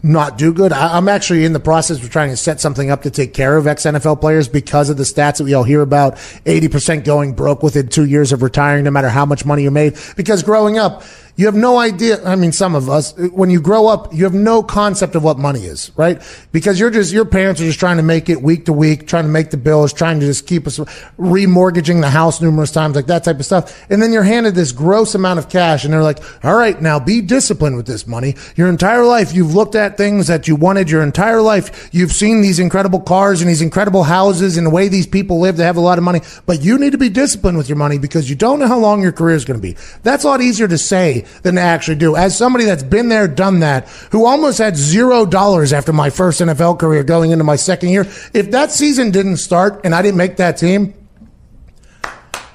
[0.02, 0.72] not do good.
[0.72, 3.58] I, I'm actually in the process of trying to set something up to take care
[3.58, 6.18] of ex NFL players because of the stats that we all hear about.
[6.46, 9.72] Eighty percent going broke within two years of retiring, no matter how much money you
[9.72, 9.98] made.
[10.16, 11.04] Because growing up.
[11.38, 12.24] You have no idea.
[12.26, 15.38] I mean, some of us, when you grow up, you have no concept of what
[15.38, 16.20] money is, right?
[16.52, 19.26] Because you're just, your parents are just trying to make it week to week, trying
[19.26, 20.80] to make the bills, trying to just keep us
[21.20, 23.86] remortgaging the house numerous times, like that type of stuff.
[23.92, 27.00] And then you're handed this gross amount of cash and they're like, all right, now
[27.00, 28.34] be disciplined with this money.
[28.56, 31.90] Your entire life, you've looked at things that you wanted your entire life.
[31.92, 35.58] You've seen these incredible cars and these incredible houses and the way these people live.
[35.58, 38.00] They have a lot of money, but you need to be disciplined with your money
[38.00, 39.78] because you don't know how long your career is going to be.
[40.02, 42.16] That's a lot easier to say than to actually do.
[42.16, 46.42] As somebody that's been there, done that, who almost had zero dollars after my first
[46.42, 50.18] NFL career going into my second year, if that season didn't start and I didn't
[50.18, 50.94] make that team,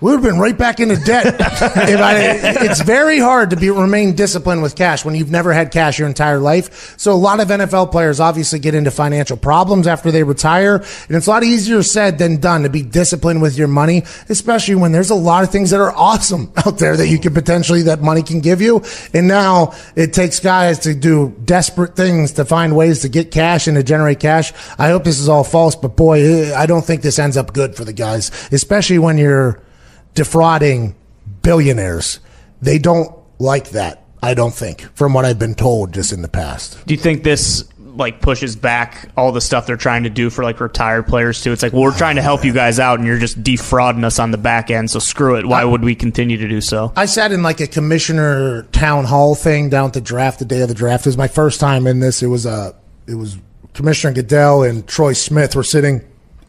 [0.03, 1.41] we would have been right back into debt.
[1.41, 5.97] I, it's very hard to be remain disciplined with cash when you've never had cash
[5.97, 6.99] your entire life.
[6.99, 11.17] So a lot of NFL players obviously get into financial problems after they retire, and
[11.17, 14.91] it's a lot easier said than done to be disciplined with your money, especially when
[14.91, 18.03] there's a lot of things that are awesome out there that you could potentially that
[18.03, 18.83] money can give you.
[19.15, 23.69] And now it takes guys to do desperate things to find ways to get cash
[23.69, 24.53] and to generate cash.
[24.81, 27.77] I hope this is all false, but boy, I don't think this ends up good
[27.77, 29.61] for the guys, especially when you're
[30.15, 30.95] defrauding
[31.43, 32.21] billionaires.
[32.61, 36.29] They don't like that, I don't think, from what I've been told just in the
[36.29, 36.87] past.
[36.87, 40.43] Do you think this like pushes back all the stuff they're trying to do for
[40.43, 41.53] like retired players too?
[41.53, 44.19] It's like, well, we're trying to help you guys out, and you're just defrauding us
[44.19, 44.91] on the back end.
[44.91, 45.47] So screw it.
[45.47, 46.93] Why would we continue to do so?
[46.97, 50.63] I sat in like a commissioner town hall thing down at the draft, the day
[50.63, 51.07] of the draft.
[51.07, 52.23] It was my first time in this.
[52.23, 52.73] It was uh,
[53.07, 53.37] it was
[53.75, 56.03] Commissioner Goodell and Troy Smith were sitting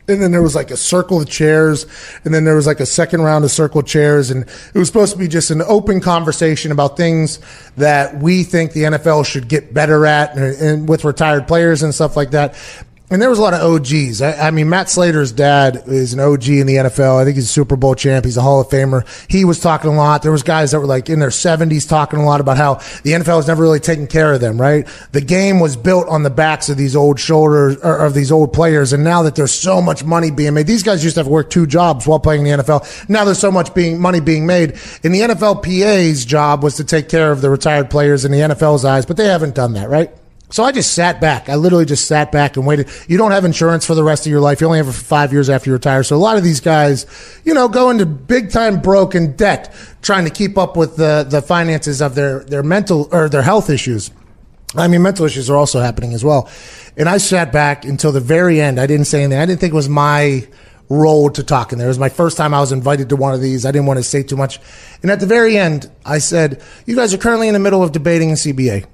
[0.08, 1.86] and then there was like a circle of chairs
[2.26, 5.14] and then there was like a second round of circle chairs and it was supposed
[5.14, 7.40] to be just an open conversation about things
[7.78, 11.96] that we think the NFL should get better at and, and with retired players and
[11.96, 12.56] stuff like that.
[13.14, 14.24] And there was a lot of OGs.
[14.24, 17.22] I, I mean, Matt Slater's dad is an OG in the NFL.
[17.22, 18.26] I think he's a Super Bowl champ.
[18.26, 19.06] He's a Hall of Famer.
[19.30, 20.24] He was talking a lot.
[20.24, 22.74] There was guys that were like in their 70s talking a lot about how
[23.04, 24.88] the NFL has never really taken care of them, right?
[25.12, 28.52] The game was built on the backs of these old shoulders, or of these old
[28.52, 28.94] players.
[28.94, 31.32] And now that there's so much money being made, these guys used to have to
[31.32, 33.10] work two jobs while playing in the NFL.
[33.10, 34.72] Now there's so much being money being made.
[35.04, 38.86] And the NFLPA's job was to take care of the retired players in the NFL's
[38.86, 40.10] eyes, but they haven't done that, right?
[40.54, 41.50] So I just sat back.
[41.50, 42.88] I literally just sat back and waited.
[43.08, 44.62] You don't have insurance for the rest of your life.
[44.62, 46.04] You only have it for five years after you retire.
[46.04, 47.08] So a lot of these guys,
[47.44, 51.42] you know, go into big time broken debt trying to keep up with the, the
[51.42, 54.12] finances of their, their mental or their health issues.
[54.76, 56.48] I mean, mental issues are also happening as well.
[56.98, 58.80] And I sat back until the very end.
[58.80, 59.42] I didn't say anything.
[59.42, 60.48] I didn't think it was my
[60.88, 61.88] role to talk in there.
[61.88, 63.66] It was my first time I was invited to one of these.
[63.66, 64.60] I didn't want to say too much.
[65.02, 67.92] And at the very end, I said, You guys are currently in the middle of
[67.92, 68.86] debating a CBA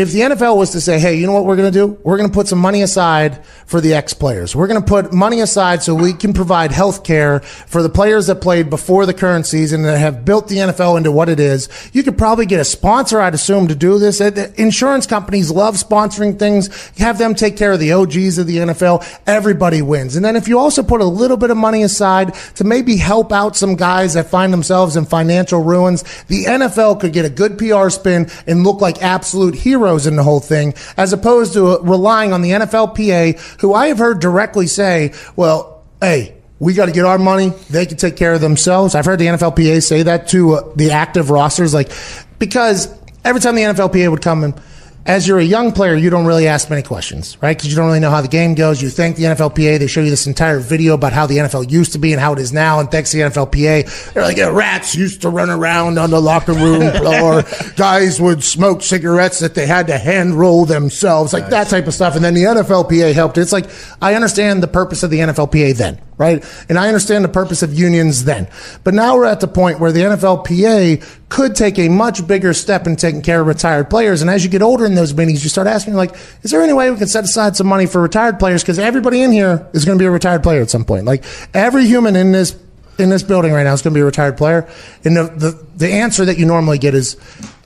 [0.00, 1.98] if the NFL was to say, hey, you know what we're going to do?
[2.02, 4.56] We're going to put some money aside for the ex players.
[4.56, 8.28] We're going to put money aside so we can provide health care for the players
[8.28, 11.68] that played before the current season that have built the NFL into what it is.
[11.92, 14.20] You could probably get a sponsor, I'd assume, to do this.
[14.20, 16.88] Insurance companies love sponsoring things.
[16.96, 19.06] Have them take care of the OGs of the NFL.
[19.26, 20.16] Everybody wins.
[20.16, 23.32] And then if you also put a little bit of money aside to maybe help
[23.32, 27.58] out some guys that find themselves in financial ruins, the NFL could get a good
[27.58, 32.32] PR spin and look like absolute heroes in the whole thing, as opposed to relying
[32.32, 37.04] on the NFLPA, who I have heard directly say, well, hey, we got to get
[37.04, 37.50] our money.
[37.70, 38.94] They can take care of themselves.
[38.94, 41.90] I've heard the NFLPA say that to uh, the active rosters, like,
[42.38, 44.60] because every time the NFLPA would come and
[45.06, 47.56] as you're a young player, you don't really ask many questions, right?
[47.56, 48.82] Because you don't really know how the game goes.
[48.82, 49.78] You thank the NFLPA.
[49.78, 52.34] They show you this entire video about how the NFL used to be and how
[52.34, 52.80] it is now.
[52.80, 56.20] And thanks to the NFLPA, they're like, yeah, rats used to run around on the
[56.20, 57.42] locker room floor.
[57.76, 61.94] Guys would smoke cigarettes that they had to hand roll themselves, like that type of
[61.94, 62.14] stuff.
[62.14, 63.38] And then the NFLPA helped.
[63.38, 63.70] It's like,
[64.02, 66.44] I understand the purpose of the NFLPA then, right?
[66.68, 68.48] And I understand the purpose of unions then.
[68.84, 72.86] But now we're at the point where the NFLPA could take a much bigger step
[72.86, 74.20] in taking care of retired players.
[74.20, 76.12] And as you get older in those meetings, you start asking, like,
[76.42, 78.62] is there any way we can set aside some money for retired players?
[78.62, 81.06] Because everybody in here is going to be a retired player at some point.
[81.06, 81.24] Like,
[81.54, 82.58] every human in this
[82.98, 84.68] in this building right now is going to be a retired player,
[85.04, 87.16] and the, the the answer that you normally get is,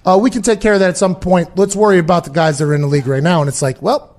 [0.05, 1.57] uh, "We can take care of that at some point.
[1.57, 3.83] Let's worry about the guys that are in the league right now." And it's like,
[3.83, 4.14] well.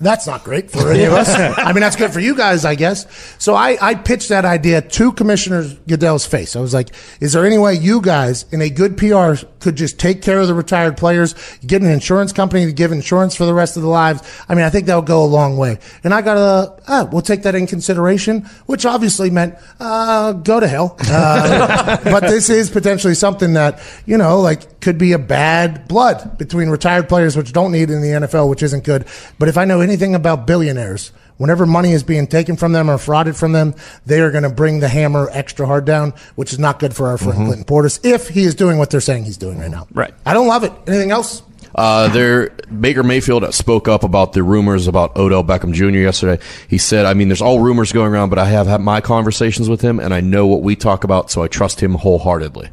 [0.00, 1.28] That's not great for any of us.
[1.58, 3.06] I mean, that's good for you guys, I guess.
[3.38, 6.54] So I, I pitched that idea to Commissioner Goodell's face.
[6.54, 9.98] I was like, is there any way you guys in a good PR could just
[9.98, 11.34] take care of the retired players,
[11.66, 14.22] get an insurance company to give insurance for the rest of the lives?
[14.48, 15.78] I mean, I think that would go a long way.
[16.04, 20.60] And I got a, ah, we'll take that in consideration, which obviously meant, uh, go
[20.60, 20.96] to hell.
[21.00, 26.38] Uh, but this is potentially something that, you know, like could be a bad blood
[26.38, 29.04] between retired players, which don't need in the NFL, which isn't good.
[29.40, 32.96] But if I know anything about billionaires, whenever money is being taken from them or
[32.96, 33.74] frauded from them,
[34.06, 37.08] they are going to bring the hammer extra hard down, which is not good for
[37.08, 39.86] our friend Clinton Portis if he is doing what they're saying he's doing right now.
[39.92, 40.14] Right.
[40.26, 40.72] I don't love it.
[40.86, 41.42] Anything else?
[41.74, 42.50] Uh, there,
[42.80, 45.98] Baker Mayfield spoke up about the rumors about Odell Beckham Jr.
[45.98, 46.42] yesterday.
[46.66, 49.68] He said, "I mean, there's all rumors going around, but I have had my conversations
[49.68, 52.70] with him, and I know what we talk about, so I trust him wholeheartedly."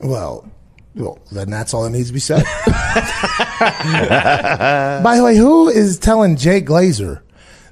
[0.00, 0.50] Well,
[0.94, 2.44] well, then that's all that needs to be said.
[3.60, 7.20] By the way, who is telling Jay Glazer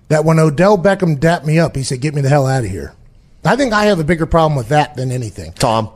[0.08, 2.70] that when Odell Beckham dapped me up, he said, "Get me the hell out of
[2.70, 2.94] here"?
[3.44, 5.52] I think I have a bigger problem with that than anything.
[5.52, 5.90] Tom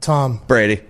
[0.00, 0.82] Tom, Brady.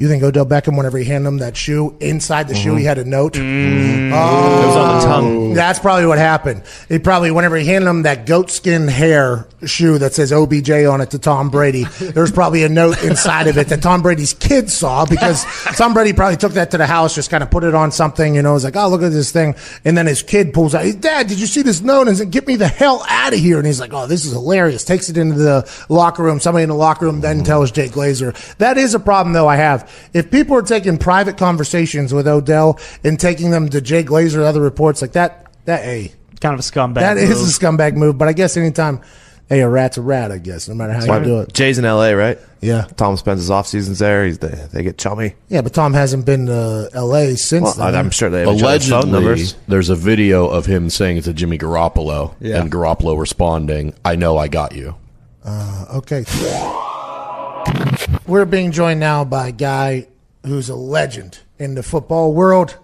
[0.00, 2.96] You think Odell Beckham, whenever he handed him that shoe, inside the shoe he had
[2.96, 3.34] a note?
[3.34, 4.10] Mm.
[4.14, 4.62] Oh.
[4.62, 5.52] It was on the tongue.
[5.52, 6.62] That's probably what happened.
[6.88, 11.10] He probably, whenever he handed him that goatskin hair shoe that says OBJ on it
[11.10, 15.04] to Tom Brady, there's probably a note inside of it that Tom Brady's kids saw
[15.04, 15.44] because
[15.76, 18.34] Tom Brady probably took that to the house, just kind of put it on something,
[18.34, 19.54] you know, was like, oh, look at this thing.
[19.84, 22.08] And then his kid pulls out, Dad, did you see this note?
[22.08, 23.58] And said, get me the hell out of here.
[23.58, 24.82] And he's like, oh, this is hilarious.
[24.82, 26.40] Takes it into the locker room.
[26.40, 28.34] Somebody in the locker room then tells Jay Glazer.
[28.56, 29.89] That is a problem, though, I have.
[30.12, 34.44] If people are taking private conversations with Odell and taking them to Jay Glazer and
[34.44, 36.94] other reports like that, that, a Kind of a scumbag.
[36.94, 37.30] that move.
[37.30, 38.16] is a scumbag move.
[38.16, 39.02] But I guess anytime,
[39.50, 41.52] hey, a rat's a rat, I guess, no matter how you do it.
[41.52, 42.38] Jay's in L.A., right?
[42.62, 42.86] Yeah.
[42.96, 44.24] Tom spends his off seasons there.
[44.24, 45.34] He's they, they get chummy.
[45.48, 47.36] Yeah, but Tom hasn't been to L.A.
[47.36, 47.94] since Well, then.
[47.94, 49.54] I'm sure they have each phone Allegedly, numbers.
[49.68, 52.60] there's a video of him saying it to Jimmy Garoppolo, Yeah.
[52.60, 54.94] and Garoppolo responding, "I know I got you."
[55.44, 56.24] Uh, okay.
[58.30, 60.06] We're being joined now by a guy
[60.46, 62.78] who's a legend in the football world.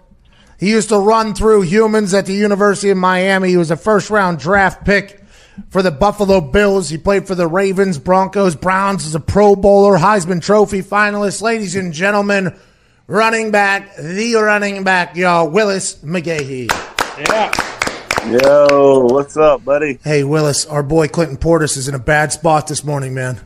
[0.58, 3.50] He used to run through humans at the University of Miami.
[3.50, 5.22] He was a first round draft pick
[5.68, 6.88] for the Buffalo Bills.
[6.88, 11.40] He played for the Ravens, Broncos, Browns as a Pro Bowler, Heisman Trophy finalist.
[11.40, 12.52] Ladies and gentlemen,
[13.06, 16.72] running back, the running back, y'all, Willis McGahee.
[17.20, 17.52] Yeah.
[18.42, 20.00] Yo, what's up, buddy?
[20.02, 23.38] Hey, Willis, our boy Clinton Portis is in a bad spot this morning, man.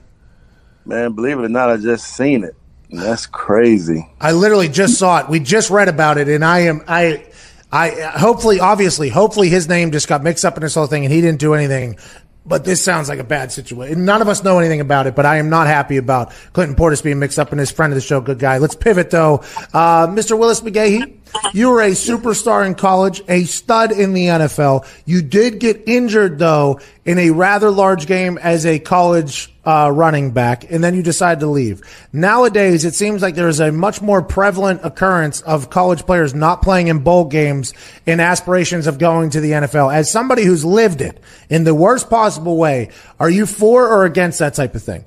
[0.84, 2.54] Man, believe it or not, I just seen it.
[2.90, 4.08] That's crazy.
[4.20, 5.28] I literally just saw it.
[5.28, 7.26] We just read about it, and I am I.
[7.72, 11.14] I hopefully, obviously, hopefully, his name just got mixed up in this whole thing, and
[11.14, 11.98] he didn't do anything.
[12.44, 14.04] But this sounds like a bad situation.
[14.04, 17.00] None of us know anything about it, but I am not happy about Clinton Portis
[17.00, 18.58] being mixed up in his friend of the show, good guy.
[18.58, 19.44] Let's pivot though.
[19.72, 20.36] Uh, Mr.
[20.36, 21.19] Willis McGahee,
[21.52, 24.86] you were a superstar in college, a stud in the NFL.
[25.04, 30.30] You did get injured though in a rather large game as a college uh, running
[30.30, 31.82] back, and then you decided to leave.
[32.12, 36.62] Nowadays, it seems like there is a much more prevalent occurrence of college players not
[36.62, 37.74] playing in bowl games
[38.06, 39.92] in aspirations of going to the NFL.
[39.92, 44.38] As somebody who's lived it in the worst possible way, are you for or against
[44.38, 45.04] that type of thing?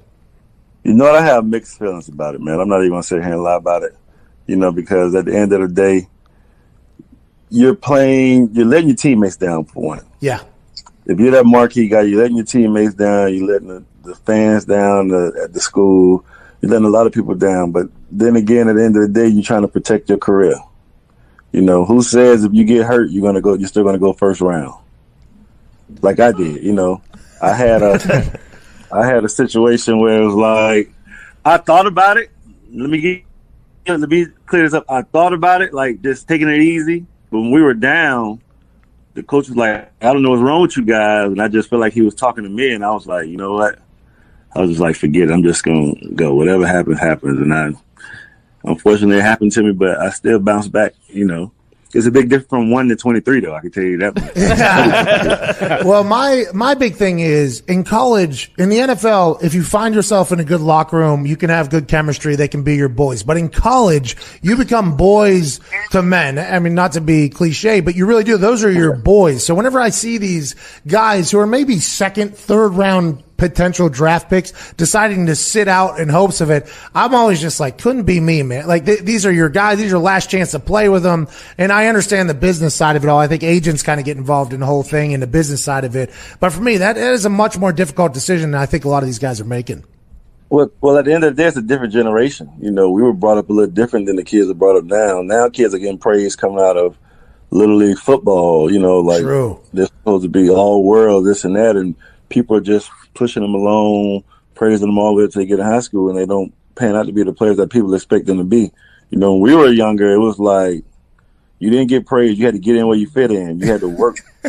[0.84, 1.16] You know what?
[1.16, 2.60] I have mixed feelings about it, man.
[2.60, 3.96] I'm not even gonna sit here and lie about it.
[4.46, 6.10] You know, because at the end of the day,
[7.50, 10.06] you're playing, you're letting your teammates down for one.
[10.20, 10.42] Yeah.
[11.06, 14.66] If you're that marquee guy, you're letting your teammates down, you're letting the, the fans
[14.66, 16.26] down the, at the school,
[16.62, 17.72] you're letting a lot of people down.
[17.72, 20.56] But then again, at the end of the day, you're trying to protect your career.
[21.52, 24.14] You know, who says if you get hurt, you're gonna go, you're still gonna go
[24.14, 24.74] first round?
[26.02, 27.02] Like I did, you know.
[27.42, 28.40] I had a,
[28.92, 30.92] I had a situation where it was like,
[31.46, 32.32] I thought about it.
[32.72, 33.24] Let me get,
[33.88, 34.86] let me clear this up.
[34.90, 37.06] I thought about it, like just taking it easy.
[37.34, 38.44] But when we were down,
[39.16, 41.32] the coach was like, I don't know what's wrong with you guys.
[41.32, 42.76] And I just felt like he was talking to me.
[42.76, 43.80] And I was like, you know what?
[44.56, 45.32] I was just like, forget it.
[45.32, 46.36] I'm just going to go.
[46.36, 47.40] Whatever happens, happens.
[47.40, 47.72] And I,
[48.64, 51.52] unfortunately, it happened to me, but I still bounced back, you know.
[51.96, 53.54] It's a big difference from one to 23, though.
[53.54, 58.78] I can tell you that well, my my big thing is in college, in the
[58.78, 62.36] NFL, if you find yourself in a good locker room, you can have good chemistry.
[62.36, 63.24] They can be your boys.
[63.24, 65.60] But in college, you become boys
[65.92, 66.40] to men.
[66.40, 68.38] I mean, not to be cliche, but you really do.
[68.38, 69.46] Those are your boys.
[69.46, 70.56] So whenever I see these
[70.88, 76.10] guys who are maybe second, third round potential draft picks, deciding to sit out in
[76.10, 76.72] hopes of it.
[76.94, 78.68] I'm always just like, couldn't be me, man.
[78.68, 79.78] Like th- these are your guys.
[79.78, 81.28] These are your last chance to play with them.
[81.58, 83.20] And I understand the business side of it all.
[83.20, 85.84] I think agents kind of get involved in the whole thing and the business side
[85.84, 86.12] of it.
[86.40, 88.90] But for me, that, that is a much more difficult decision than I think a
[88.90, 89.84] lot of these guys are making.
[90.50, 92.52] Well, well, at the end of the day, it's a different generation.
[92.62, 94.84] You know, we were brought up a little different than the kids are brought up
[94.84, 95.24] now.
[95.24, 96.96] Now, kids are getting praised coming out of
[97.50, 98.72] little league football.
[98.72, 99.60] You know, like True.
[99.74, 101.96] they're supposed to be all world, this and that, and
[102.34, 104.24] people are just pushing them along,
[104.56, 106.96] praising them all the way until they get in high school, and they don't pan
[106.96, 108.72] out to be the players that people expect them to be.
[109.12, 110.84] You know, when we were younger, it was like
[111.60, 113.60] you didn't get praised; you had to get in where you fit in.
[113.60, 114.18] You had to work.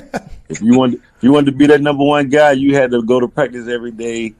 [0.48, 3.02] if you wanted, if you wanted to be that number one guy, you had to
[3.02, 4.34] go to practice every day,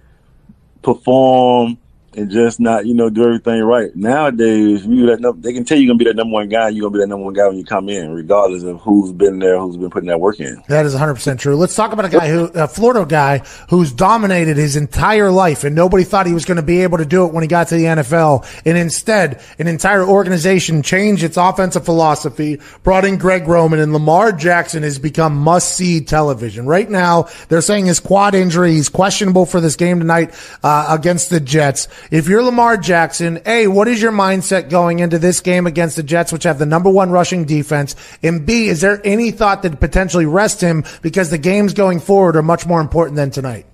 [0.83, 1.77] perform,
[2.17, 3.95] and just not, you know, do everything right.
[3.95, 6.69] Nowadays, you that num- they can tell you're gonna be that number one guy.
[6.69, 9.39] You're gonna be that number one guy when you come in, regardless of who's been
[9.39, 10.63] there, who's been putting that work in.
[10.69, 11.57] That is 100% true.
[11.57, 13.39] Let's talk about a guy who, a Florida guy
[13.69, 17.05] who's dominated his entire life and nobody thought he was going to be able to
[17.07, 18.47] do it when he got to the NFL.
[18.65, 24.33] And instead, an entire organization changed its offensive philosophy, brought in Greg Roman and Lamar
[24.33, 26.67] Jackson has become must see television.
[26.67, 31.31] Right now, they're saying his quad injury, he's questionable for this game tonight, uh, against
[31.31, 31.89] the Jets.
[32.11, 36.03] If you're Lamar Jackson, A, what is your mindset going into this game against the
[36.03, 37.97] Jets, which have the number one rushing defense?
[38.23, 42.37] And B, is there any thought that potentially rest him because the games going forward
[42.37, 43.67] are much more important than tonight?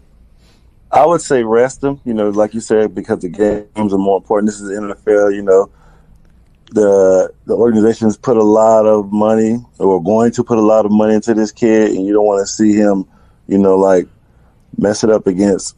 [0.92, 4.18] I would say rest him, you know, like you said, because the games are more
[4.18, 4.48] important.
[4.48, 5.70] This is the NFL, you know.
[6.72, 10.92] The the organizations put a lot of money or going to put a lot of
[10.92, 13.06] money into this kid and you don't want to see him,
[13.48, 14.06] you know, like
[14.78, 15.76] mess it up against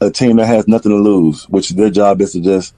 [0.00, 2.74] a team that has nothing to lose, which their job is to just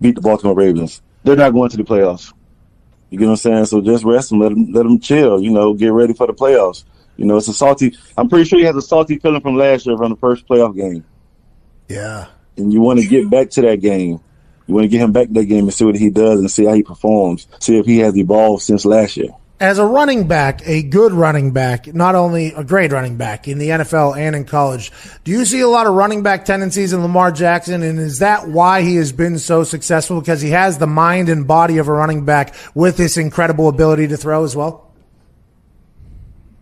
[0.00, 1.02] beat the Baltimore Ravens.
[1.24, 2.32] They're not going to the playoffs.
[3.10, 3.64] You get what I'm saying?
[3.66, 6.32] So just rest and let them let them chill, you know, get ready for the
[6.32, 6.84] playoffs.
[7.16, 7.96] You know, it's a salty.
[8.16, 10.74] I'm pretty sure he has a salty feeling from last year from the first playoff
[10.76, 11.04] game
[11.88, 12.26] Yeah.
[12.56, 14.20] and you want to get back to that game.
[14.66, 16.50] You want to get him back to that game and see what he does and
[16.50, 17.46] see how he performs.
[17.58, 19.30] See if he has evolved since last year.
[19.60, 23.58] As a running back, a good running back, not only a great running back in
[23.58, 24.90] the NFL and in college,
[25.22, 27.82] do you see a lot of running back tendencies in Lamar Jackson?
[27.82, 30.18] And is that why he has been so successful?
[30.18, 34.08] Because he has the mind and body of a running back with this incredible ability
[34.08, 34.90] to throw as well?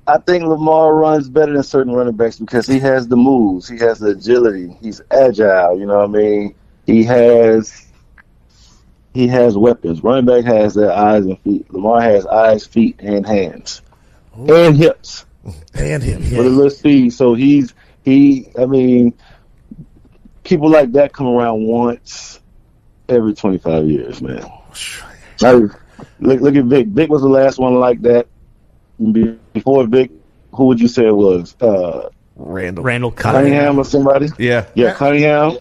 [0.08, 3.78] I think Lamar runs better than certain running backs because he has the moves, he
[3.78, 5.78] has the agility, he's agile.
[5.78, 6.54] You know what I mean?
[6.84, 7.87] He has
[9.14, 10.02] he has weapons.
[10.02, 11.72] Running back has their eyes and feet.
[11.72, 13.82] Lamar has eyes, feet, and hands,
[14.34, 15.24] and hips.
[15.74, 16.20] And him.
[16.20, 17.12] with a little speed.
[17.12, 17.72] So he's
[18.04, 18.48] he.
[18.58, 19.14] I mean,
[20.44, 22.40] people like that come around once
[23.08, 24.44] every twenty five years, man.
[25.40, 25.72] Like,
[26.20, 26.88] look, look at Vic.
[26.88, 28.26] Vic was the last one like that.
[29.52, 30.10] Before Vic,
[30.52, 31.56] who would you say it was?
[31.60, 32.84] Uh, Randall.
[32.84, 33.44] Randall Cunningham.
[33.44, 34.28] Cunningham or somebody?
[34.38, 34.66] Yeah.
[34.74, 35.58] Yeah, Cunningham.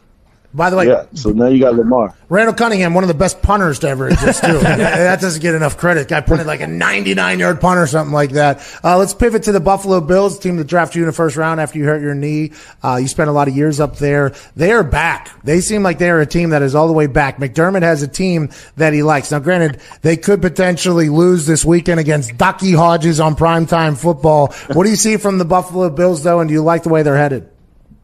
[0.53, 1.05] By the way, Yeah.
[1.13, 2.15] So now you got Lamar.
[2.29, 4.57] Randall Cunningham, one of the best punters to ever exist, too.
[4.59, 6.07] that doesn't get enough credit.
[6.07, 8.59] Guy punted like a 99 yard punt or something like that.
[8.83, 11.59] Uh, let's pivot to the Buffalo Bills, team that drafted you in the first round
[11.61, 12.51] after you hurt your knee.
[12.83, 14.33] Uh, you spent a lot of years up there.
[14.55, 15.29] They are back.
[15.43, 17.37] They seem like they are a team that is all the way back.
[17.37, 19.31] McDermott has a team that he likes.
[19.31, 24.53] Now, granted, they could potentially lose this weekend against Ducky Hodges on primetime football.
[24.73, 27.03] What do you see from the Buffalo Bills, though, and do you like the way
[27.03, 27.49] they're headed?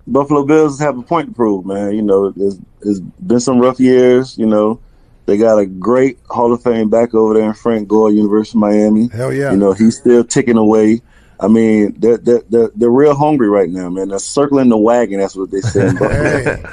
[0.06, 1.94] Buffalo Bills have a point to prove, man.
[1.96, 4.38] You know, there's, there's been some rough years.
[4.38, 4.80] You know,
[5.26, 8.62] they got a great Hall of Fame back over there in Frank Gore, University of
[8.62, 9.08] Miami.
[9.08, 9.52] Hell yeah.
[9.52, 11.02] You know, he's still ticking away.
[11.40, 14.10] I mean, they're, they're, they're, they're real hungry right now, man.
[14.10, 15.20] They're circling the wagon.
[15.20, 15.92] That's what they say.
[16.00, 16.64] Hey.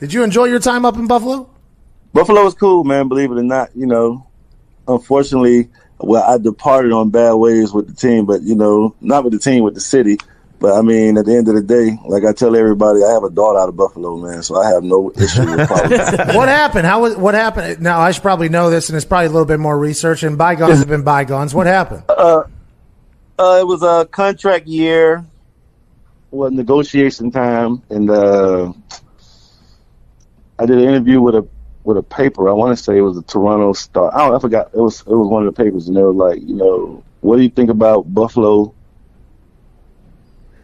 [0.00, 1.50] Did you enjoy your time up in Buffalo?
[2.12, 3.08] Buffalo was cool, man.
[3.08, 4.26] Believe it or not, you know.
[4.86, 5.68] Unfortunately,
[5.98, 9.38] well, I departed on bad ways with the team, but you know, not with the
[9.38, 10.18] team, with the city.
[10.60, 13.22] But I mean, at the end of the day, like I tell everybody, I have
[13.22, 16.34] a daughter out of Buffalo, man, so I have no issue with politics.
[16.34, 16.84] what happened?
[16.84, 17.80] How was what happened?
[17.80, 20.24] Now I should probably know this, and it's probably a little bit more research.
[20.24, 21.54] And bygones have been bygones.
[21.54, 22.02] What happened?
[22.08, 22.42] uh,
[23.38, 25.24] uh, it was a contract year,
[26.32, 28.72] well, negotiation time, and uh,
[30.58, 31.46] I did an interview with a
[31.84, 32.48] with a paper.
[32.48, 34.12] I want to say it was the Toronto Star.
[34.12, 34.34] I don't.
[34.34, 34.70] I forgot.
[34.74, 37.36] It was it was one of the papers, and they were like, you know, what
[37.36, 38.74] do you think about Buffalo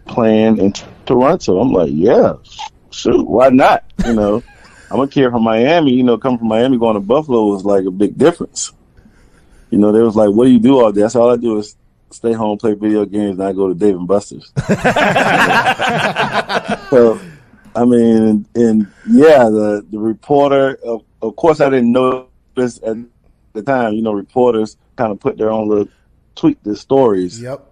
[0.06, 0.72] playing in
[1.06, 1.60] Toronto?
[1.60, 2.34] I'm like, yeah,
[2.90, 3.84] shoot, why not?
[4.06, 4.42] You know,
[4.90, 5.92] I'm a kid from Miami.
[5.92, 8.72] You know, coming from Miami going to Buffalo was like a big difference.
[9.70, 11.58] You know, they was like, "What do you do all day?" Said, "All I do
[11.58, 11.76] is
[12.10, 14.52] stay home, play video games, and I go to Dave and Buster's."
[16.90, 17.20] so,
[17.74, 20.78] I mean, and yeah, the the reporter.
[20.84, 22.96] Of, of course, I didn't know this at
[23.52, 23.94] the time.
[23.94, 25.88] You know, reporters kind of put their own little
[26.34, 27.66] tweet their stories, Yep.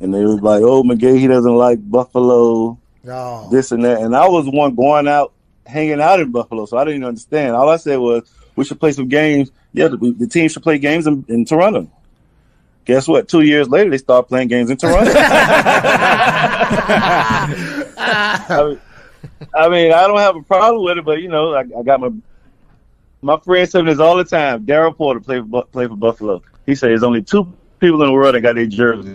[0.00, 2.78] And they was like, "Oh, McGahee, he doesn't like Buffalo."
[3.08, 3.48] Oh.
[3.50, 4.02] this and that.
[4.02, 5.32] And I was one going out,
[5.66, 7.56] hanging out in Buffalo, so I didn't understand.
[7.56, 9.50] All I said was, we should play some games.
[9.72, 11.90] Yeah, the, the team should play games in, in Toronto.
[12.84, 13.28] Guess what?
[13.28, 15.10] Two years later, they start playing games in Toronto.
[15.14, 15.16] I,
[18.66, 18.80] mean,
[19.54, 22.00] I mean, I don't have a problem with it, but you know, I, I got
[22.00, 22.10] my
[23.22, 24.66] my friend saying this all the time.
[24.66, 26.42] Daryl Porter play for play for Buffalo.
[26.66, 29.14] He said there's only two people in the world that got their jerseys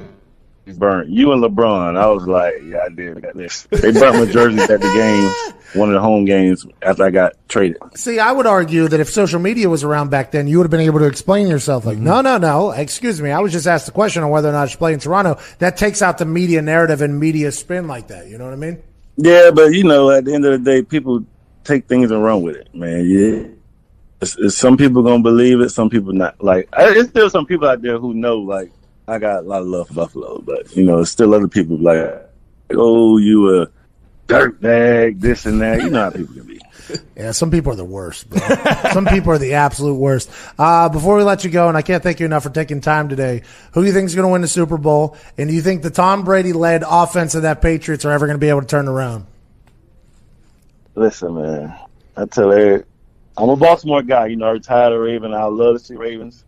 [0.73, 1.09] burnt.
[1.09, 1.97] You and LeBron.
[1.97, 3.21] I was like, yeah, I did.
[3.21, 3.63] Got this.
[3.69, 7.33] They burnt my jerseys at the game, one of the home games after I got
[7.47, 7.77] traded.
[7.95, 10.71] See, I would argue that if social media was around back then, you would have
[10.71, 11.85] been able to explain yourself.
[11.85, 12.05] Like, mm-hmm.
[12.05, 12.71] no, no, no.
[12.71, 13.31] Excuse me.
[13.31, 15.39] I was just asked the question on whether or not I should play in Toronto.
[15.59, 18.27] That takes out the media narrative and media spin like that.
[18.27, 18.81] You know what I mean?
[19.17, 21.25] Yeah, but you know, at the end of the day, people
[21.63, 23.05] take things and run with it, man.
[23.05, 23.47] Yeah.
[24.21, 26.41] It's, it's some people gonna believe it, some people not.
[26.41, 28.71] Like, I, it's still some people out there who know, like,
[29.07, 32.27] I got a lot of love for Buffalo, but you know, still other people like,
[32.71, 33.67] oh, you a
[34.27, 35.83] dirtbag, this and that.
[35.83, 36.61] You know how people can be.
[37.17, 38.39] Yeah, some people are the worst, bro.
[38.91, 40.29] some people are the absolute worst.
[40.59, 43.09] Uh, before we let you go, and I can't thank you enough for taking time
[43.09, 43.41] today,
[43.71, 45.17] who do you think is going to win the Super Bowl?
[45.35, 48.35] And do you think the Tom Brady led offense of that Patriots are ever going
[48.35, 49.25] to be able to turn around?
[50.93, 51.75] Listen, man,
[52.15, 52.85] I tell you,
[53.35, 54.27] I'm a Baltimore guy.
[54.27, 55.33] You know, I retired a Raven.
[55.33, 56.43] I love to see Ravens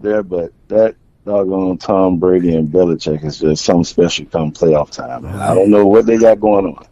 [0.00, 0.96] there, but that
[1.28, 5.22] doggone Tom Brady and Belichick is just something special come playoff time.
[5.22, 5.36] Man.
[5.36, 6.86] I don't know what they got going on.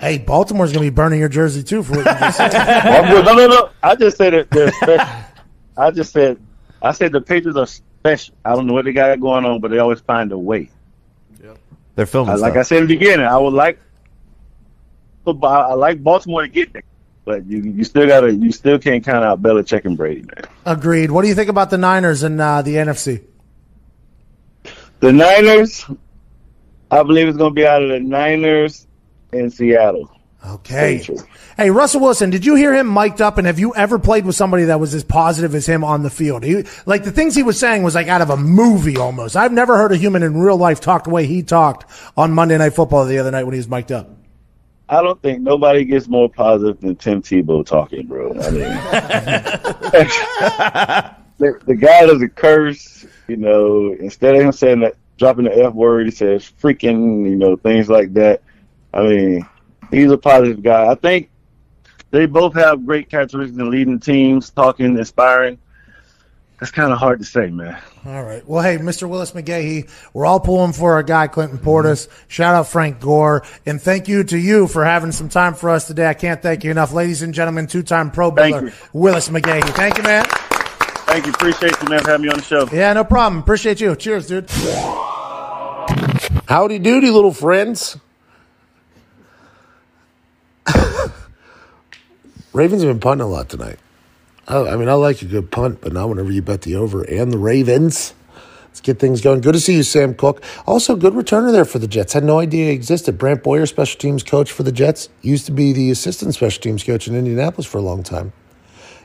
[0.00, 2.54] Hey, Baltimore's going to be burning your jersey too for what you just said.
[2.54, 3.70] I'm no, no, no.
[3.82, 5.14] I just said that they're special.
[5.76, 6.38] I just said,
[6.82, 8.34] I said the Patriots are special.
[8.44, 10.70] I don't know what they got going on, but they always find a way.
[11.94, 12.56] They're filming I- like.
[12.56, 13.78] I said in the beginning, I would like,
[15.26, 16.82] I like Baltimore to get there,
[17.24, 20.44] but you you still gotta, you still can't count out Belichick and Brady, man.
[20.66, 21.10] Agreed.
[21.12, 23.22] What do you think about the Niners and uh, the NFC?
[25.04, 25.84] The Niners,
[26.90, 28.86] I believe it's gonna be out of the Niners
[29.34, 30.10] in Seattle.
[30.46, 31.06] Okay.
[31.58, 33.36] Hey, Russell Wilson, did you hear him mic'd up?
[33.36, 36.08] And have you ever played with somebody that was as positive as him on the
[36.08, 36.42] field?
[36.42, 39.36] He, like the things he was saying was like out of a movie almost.
[39.36, 41.84] I've never heard a human in real life talk the way he talked
[42.16, 44.08] on Monday Night Football the other night when he was mic'd up.
[44.88, 48.30] I don't think nobody gets more positive than Tim Tebow talking, bro.
[48.30, 48.62] I mean,
[51.38, 53.94] the, the guy doesn't curse, you know.
[53.98, 57.88] Instead of him saying that, dropping the F word, he says freaking, you know, things
[57.88, 58.42] like that.
[58.92, 59.46] I mean,
[59.90, 60.90] he's a positive guy.
[60.90, 61.30] I think
[62.10, 65.58] they both have great characteristics in leading teams, talking, inspiring.
[66.60, 67.80] That's kind of hard to say, man.
[68.06, 68.46] All right.
[68.46, 69.08] Well, hey, Mr.
[69.08, 72.08] Willis McGahee, we're all pulling for our guy, Clinton Portis.
[72.28, 73.44] Shout out Frank Gore.
[73.66, 76.06] And thank you to you for having some time for us today.
[76.06, 76.92] I can't thank you enough.
[76.92, 78.72] Ladies and gentlemen, two time Pro Bowler.
[78.92, 79.68] Willis McGahee.
[79.74, 80.24] Thank you, man.
[81.06, 81.32] Thank you.
[81.32, 82.68] Appreciate you, man, for having me on the show.
[82.72, 83.40] Yeah, no problem.
[83.42, 83.94] Appreciate you.
[83.94, 84.50] Cheers, dude.
[86.46, 87.96] Howdy doody, little friends.
[92.52, 93.78] Ravens have been punting a lot tonight.
[94.46, 97.02] I, I mean, I like a good punt, but not whenever you bet the over
[97.02, 98.14] and the Ravens.
[98.66, 99.40] Let's get things going.
[99.40, 100.42] Good to see you, Sam Cook.
[100.66, 102.12] Also, good returner there for the Jets.
[102.12, 103.18] Had no idea he existed.
[103.18, 106.82] Brant Boyer, special teams coach for the Jets, used to be the assistant special teams
[106.82, 108.32] coach in Indianapolis for a long time.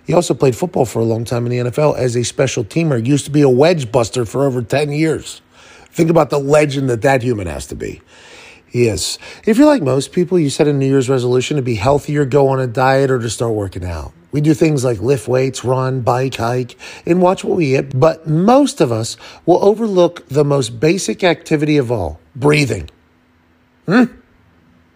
[0.10, 3.05] He also played football for a long time in the NFL as a special teamer.
[3.05, 5.43] Used to be a wedge buster for over 10 years.
[5.91, 8.01] Think about the legend that that human has to be.
[8.72, 9.20] Yes.
[9.45, 12.47] If you're like most people, you set a New Year's resolution to be healthier, go
[12.47, 14.12] on a diet, or to start working out.
[14.32, 17.99] We do things like lift weights, run, bike, hike, and watch what we eat.
[17.99, 22.89] But most of us will overlook the most basic activity of all breathing.
[23.86, 24.05] Hmm?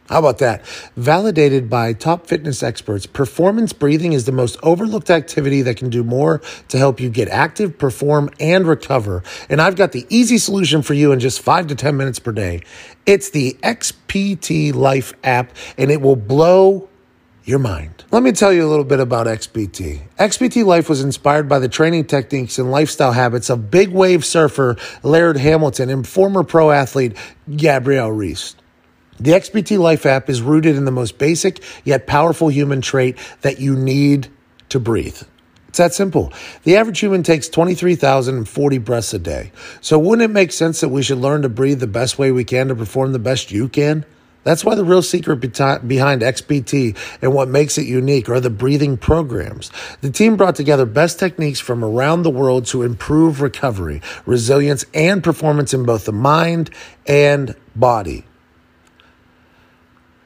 [0.09, 0.65] How about that?
[0.97, 6.03] Validated by top fitness experts, performance breathing is the most overlooked activity that can do
[6.03, 9.23] more to help you get active, perform, and recover.
[9.49, 12.33] And I've got the easy solution for you in just five to 10 minutes per
[12.33, 12.63] day.
[13.05, 16.89] It's the XPT Life app, and it will blow
[17.45, 18.03] your mind.
[18.11, 20.01] Let me tell you a little bit about XPT.
[20.19, 24.75] XPT Life was inspired by the training techniques and lifestyle habits of big wave surfer
[25.01, 27.17] Laird Hamilton and former pro athlete
[27.55, 28.55] Gabrielle Reece.
[29.19, 33.59] The XPT Life app is rooted in the most basic yet powerful human trait that
[33.59, 34.27] you need
[34.69, 35.21] to breathe.
[35.69, 36.31] It's that simple.
[36.63, 39.51] The average human takes 23,040 breaths a day.
[39.81, 42.43] So wouldn't it make sense that we should learn to breathe the best way we
[42.43, 44.05] can to perform the best you can?
[44.43, 48.97] That's why the real secret behind XPT and what makes it unique are the breathing
[48.97, 49.71] programs.
[50.01, 55.23] The team brought together best techniques from around the world to improve recovery, resilience, and
[55.23, 56.69] performance in both the mind
[57.07, 58.25] and body.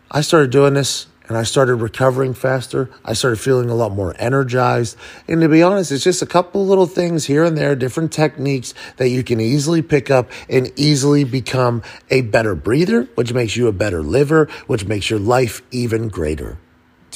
[0.10, 2.89] I started doing this and I started recovering faster.
[3.03, 4.95] I started feeling a lot more energized.
[5.28, 8.74] And to be honest, it's just a couple little things here and there, different techniques
[8.95, 13.68] that you can easily pick up and easily become a better breather, which makes you
[13.68, 16.58] a better liver, which makes your life even greater.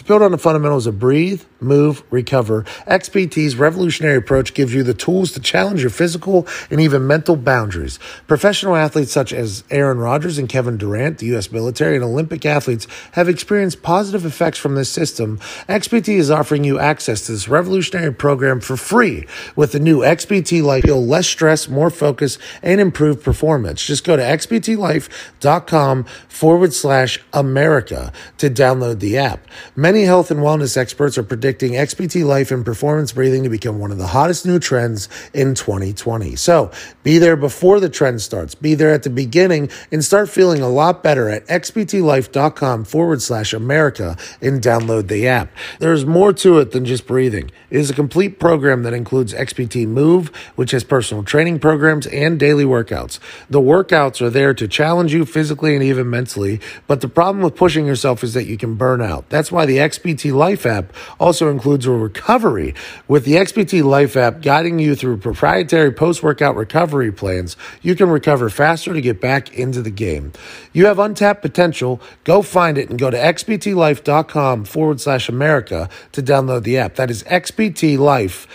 [0.02, 4.96] To build on the fundamentals of breathe, move, recover, XPT's revolutionary approach gives you the
[4.96, 8.00] tools to challenge your physical and even mental boundaries.
[8.26, 11.52] Professional athletes such as Aaron Rodgers and Kevin Durant, the U.S.
[11.52, 15.38] military, and Olympic athletes have experienced positive effects from this system.
[15.70, 20.64] XPT is offering you access to this revolutionary program for free with the new XPT
[20.64, 20.84] Life.
[20.84, 23.86] Feel less stress, more focus, and improved performance.
[23.86, 29.46] Just go to xptlife.com forward slash America to download the app.
[29.92, 33.92] Many health and wellness experts are predicting XPT Life and performance breathing to become one
[33.92, 36.38] of the hottest new trends in 2020.
[36.38, 36.72] So
[37.04, 38.56] be there before the trend starts.
[38.56, 43.52] Be there at the beginning and start feeling a lot better at xptlife.com forward slash
[43.52, 45.52] America and download the app.
[45.80, 47.52] There's more to it than just breathing.
[47.70, 52.40] It is a complete program that includes XPT Move, which has personal training programs and
[52.40, 53.20] daily workouts.
[53.50, 57.58] The workouts are there to challenge you physically and even mentally, but the problem with
[57.58, 59.28] pushing yourself is that you can burn out.
[59.28, 62.76] That's why the XPT Life app also includes a recovery.
[63.08, 68.10] With the XPT Life app guiding you through proprietary post workout recovery plans, you can
[68.10, 70.34] recover faster to get back into the game.
[70.74, 72.02] You have untapped potential.
[72.26, 76.96] Go find it and go to xptlife.com forward slash America to download the app.
[76.96, 78.48] That is xptlife.com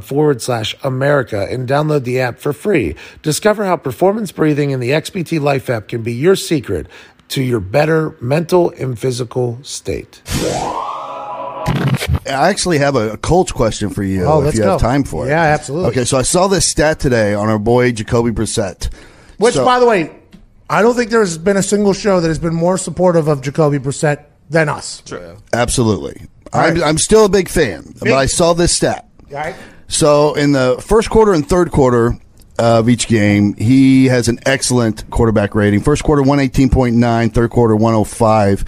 [0.00, 2.96] forward slash America and download the app for free.
[3.20, 6.86] Discover how performance breathing in the XPT Life app can be your secret
[7.28, 10.22] to your better mental and physical state.
[12.26, 15.04] I actually have a, a Colts question for you Oh, if let's you have time
[15.04, 15.30] for it.
[15.30, 15.90] Yeah, absolutely.
[15.90, 18.92] Okay, so I saw this stat today on our boy Jacoby Brissett.
[19.38, 20.16] Which, So- by the way,
[20.68, 23.78] I don't think there's been a single show that has been more supportive of Jacoby
[23.78, 25.02] Brissett than us.
[25.04, 25.36] True.
[25.52, 26.26] Absolutely.
[26.54, 26.76] right.
[26.78, 29.06] I'm, I'm still a big fan, but I saw this stat.
[29.30, 29.54] Right?
[29.88, 32.18] So in the first quarter and third quarter
[32.58, 35.80] of each game, he has an excellent quarterback rating.
[35.80, 38.64] First quarter 118.9, third quarter 105.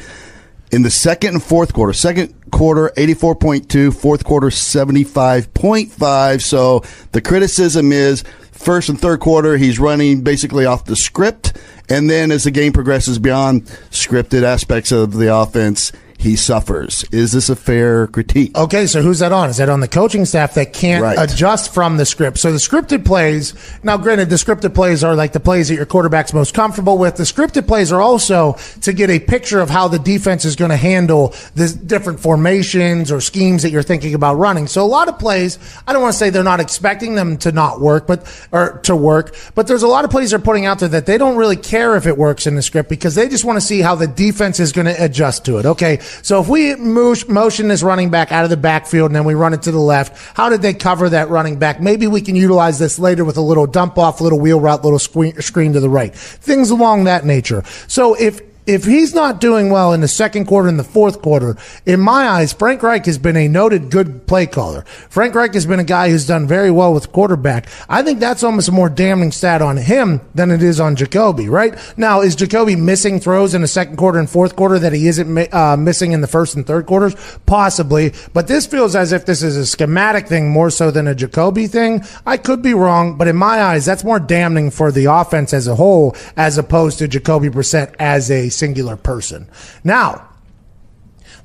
[0.73, 6.43] In the second and fourth quarter, second quarter 84.2, fourth quarter 75.5.
[6.43, 6.83] So
[7.13, 11.53] the criticism is first and third quarter he's running basically off the script
[11.89, 15.93] and then as the game progresses beyond scripted aspects of the offense,
[16.27, 17.05] he suffers.
[17.13, 18.57] Is this a fair critique?
[18.57, 19.49] Okay, so who's that on?
[19.49, 21.19] Is that on the coaching staff that can't Right.
[21.19, 22.39] adjust from the script?
[22.39, 25.87] So the scripted plays, now granted, the scripted plays are like the plays that your
[25.87, 27.17] quarterback's most comfortable with.
[27.17, 30.71] The scripted plays are also to get a picture of how the defense is going
[30.71, 34.67] to handle the different formations or schemes that you're thinking about running.
[34.67, 37.53] So a lot of plays, I don't want to say they're not expecting them to
[37.53, 40.81] not work, but, or to work, but there's a lot of plays they're putting out
[40.81, 43.45] there that they don't really care if it works in the script because they just
[43.45, 45.67] want to see how the defense is going to adjust to it.
[45.67, 45.99] Okay.
[46.23, 49.35] So if we mo- motion this running back out of the backfield and then we
[49.35, 51.81] run it to the left, how did they cover that running back?
[51.81, 54.99] Maybe we can utilize this later with a little dump off, little wheel route, little
[54.99, 56.15] screen, screen to the right.
[56.15, 57.63] Things along that nature.
[57.89, 61.57] So if, if he's not doing well in the second quarter and the fourth quarter,
[61.85, 64.83] in my eyes, Frank Reich has been a noted good play caller.
[65.09, 67.69] Frank Reich has been a guy who's done very well with quarterback.
[67.89, 71.49] I think that's almost a more damning stat on him than it is on Jacoby,
[71.49, 71.77] right?
[71.97, 75.55] Now, is Jacoby missing throws in the second quarter and fourth quarter that he isn't
[75.55, 77.15] uh, missing in the first and third quarters?
[77.47, 78.13] Possibly.
[78.35, 81.69] But this feels as if this is a schematic thing more so than a Jacoby
[81.69, 82.05] thing.
[82.27, 85.69] I could be wrong, but in my eyes, that's more damning for the offense as
[85.69, 89.49] a whole as opposed to Jacoby Brissett as a singular person.
[89.85, 90.29] Now,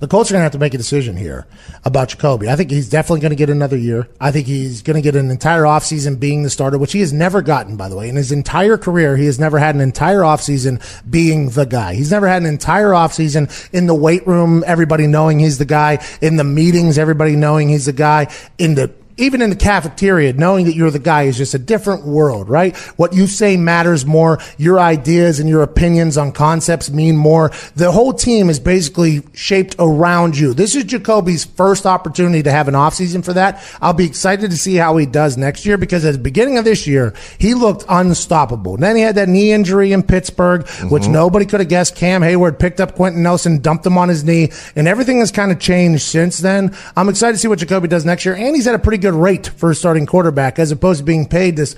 [0.01, 1.45] the Colts are going to have to make a decision here
[1.86, 2.49] about Jacoby.
[2.49, 4.07] I think he's definitely going to get another year.
[4.20, 7.14] I think he's going to get an entire offseason being the starter, which he has
[7.14, 8.09] never gotten, by the way.
[8.09, 11.93] In his entire career, he has never had an entire offseason being the guy.
[11.93, 16.03] He's never had an entire offseason in the weight room, everybody knowing he's the guy,
[16.20, 18.91] in the meetings, everybody knowing he's the guy, in the
[19.22, 22.76] even in the cafeteria, knowing that you're the guy is just a different world, right?
[22.98, 24.40] What you say matters more.
[24.58, 27.52] Your ideas and your opinions on concepts mean more.
[27.76, 30.54] The whole team is basically shaped around you.
[30.54, 33.64] This is Jacoby's first opportunity to have an offseason for that.
[33.82, 36.66] I'll be excited to see how he does next year because at the beginning of
[36.66, 38.78] this year, he looked unstoppable.
[38.78, 41.14] Then he had that knee injury in Pittsburgh, which mm-hmm.
[41.14, 41.96] nobody could have guessed.
[41.96, 45.52] Cam Heyward picked up Quenton Nelson, dumped him on his knee, and everything has kind
[45.52, 46.76] of changed since then.
[46.96, 48.36] I'm excited to see what Jacoby does next year.
[48.36, 51.28] And he's had a pretty good rate for a starting quarterback as opposed to being
[51.28, 51.76] paid this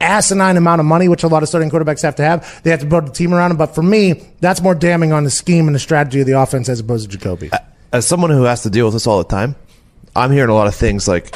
[0.00, 2.62] asinine amount of money, which a lot of starting quarterbacks have to have.
[2.62, 3.56] They have to build a team around him.
[3.56, 6.68] But for me, that's more damning on the scheme and the strategy of the offense
[6.68, 7.50] as opposed to Jacoby.
[7.92, 9.54] As someone who has to deal with this all the time,
[10.16, 11.34] I'm hearing a lot of things like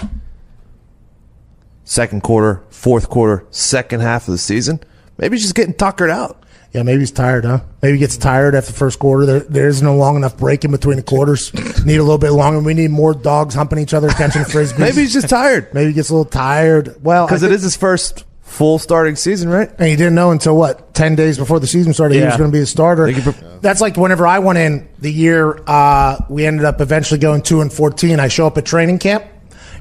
[1.84, 4.80] second quarter, fourth quarter, second half of the season.
[5.18, 6.42] Maybe he's just getting tuckered out.
[6.72, 7.60] Yeah, maybe he's tired, huh?
[7.80, 9.24] Maybe he gets tired after the first quarter.
[9.24, 11.52] There, there's no long enough break in between the quarters.
[11.86, 12.60] need a little bit longer.
[12.60, 14.78] We need more dogs humping each other, catching frisbees.
[14.78, 15.72] Maybe he's just tired.
[15.72, 17.02] Maybe he gets a little tired.
[17.02, 19.68] Well, Because it is his first full starting season, right?
[19.78, 22.50] and he didn't know until what ten days before the season started he was going
[22.50, 23.12] to be a starter.
[23.12, 27.42] Pre- That's like whenever I went in the year uh, we ended up eventually going
[27.42, 28.20] two and fourteen.
[28.20, 29.24] I show up at training camp.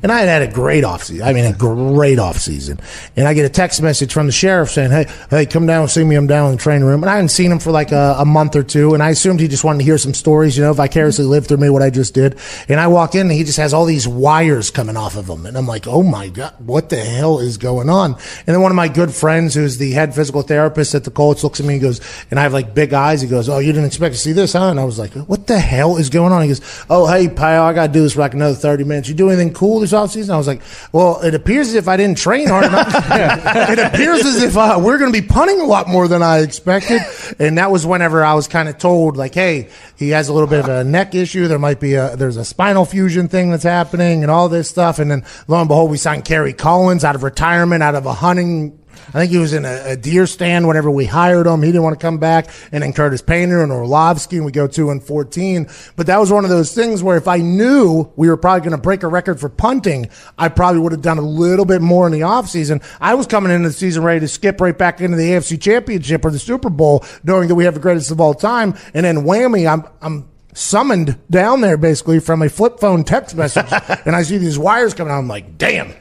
[0.03, 1.23] And I had had a great offseason.
[1.23, 2.79] I mean, a great offseason.
[3.15, 5.91] And I get a text message from the sheriff saying, hey, hey, come down and
[5.91, 6.15] see me.
[6.15, 7.03] I'm down in the training room.
[7.03, 8.93] And I hadn't seen him for like a, a month or two.
[8.93, 11.31] And I assumed he just wanted to hear some stories, you know, vicariously mm-hmm.
[11.31, 12.37] live through me what I just did.
[12.67, 15.45] And I walk in and he just has all these wires coming off of him.
[15.45, 18.13] And I'm like, oh my God, what the hell is going on?
[18.13, 21.43] And then one of my good friends, who's the head physical therapist at the Colts,
[21.43, 23.21] looks at me and goes, and I have like big eyes.
[23.21, 24.69] He goes, oh, you didn't expect to see this, huh?
[24.69, 26.41] And I was like, what the hell is going on?
[26.41, 29.09] He goes, oh, hey, pal, I got to do this for like another 30 minutes.
[29.09, 30.33] You do anything cool this offseason?
[30.33, 32.93] I was like, well, it appears as if I didn't train hard enough.
[32.95, 36.39] it appears as if uh, we're going to be punting a lot more than I
[36.39, 37.01] expected.
[37.39, 40.49] And that was whenever I was kind of told, like, hey, he has a little
[40.49, 41.47] bit of a neck issue.
[41.47, 44.99] There might be a, there's a spinal fusion thing that's happening and all this stuff.
[44.99, 48.13] And then lo and behold, we signed Kerry Collins out of retirement, out of a
[48.13, 48.79] hunting
[49.09, 51.61] I think he was in a, a deer stand whenever we hired him.
[51.61, 52.49] He didn't want to come back.
[52.71, 55.67] And then Curtis Painter and Orlovsky, and we go two and 14.
[55.95, 58.71] But that was one of those things where if I knew we were probably going
[58.71, 62.05] to break a record for punting, I probably would have done a little bit more
[62.05, 62.83] in the offseason.
[62.99, 66.25] I was coming into the season ready to skip right back into the AFC championship
[66.25, 68.75] or the Super Bowl, knowing that we have the greatest of all time.
[68.93, 73.65] And then whammy, I'm, I'm, Summoned down there basically from a flip phone text message,
[74.05, 75.19] and I see these wires coming out.
[75.19, 75.93] I'm like, damn,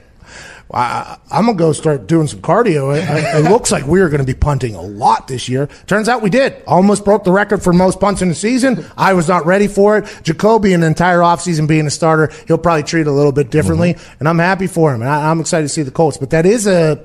[0.75, 2.97] I, I'm gonna go start doing some cardio.
[2.97, 3.05] It,
[3.45, 5.69] it looks like we are going to be punting a lot this year.
[5.87, 6.63] Turns out we did.
[6.67, 8.85] Almost broke the record for most punts in the season.
[8.97, 10.21] I was not ready for it.
[10.23, 13.95] Jacoby, an entire offseason being a starter, he'll probably treat it a little bit differently,
[13.95, 14.17] mm-hmm.
[14.19, 15.03] and I'm happy for him.
[15.03, 16.19] And I, I'm excited to see the Colts.
[16.19, 17.05] But that is a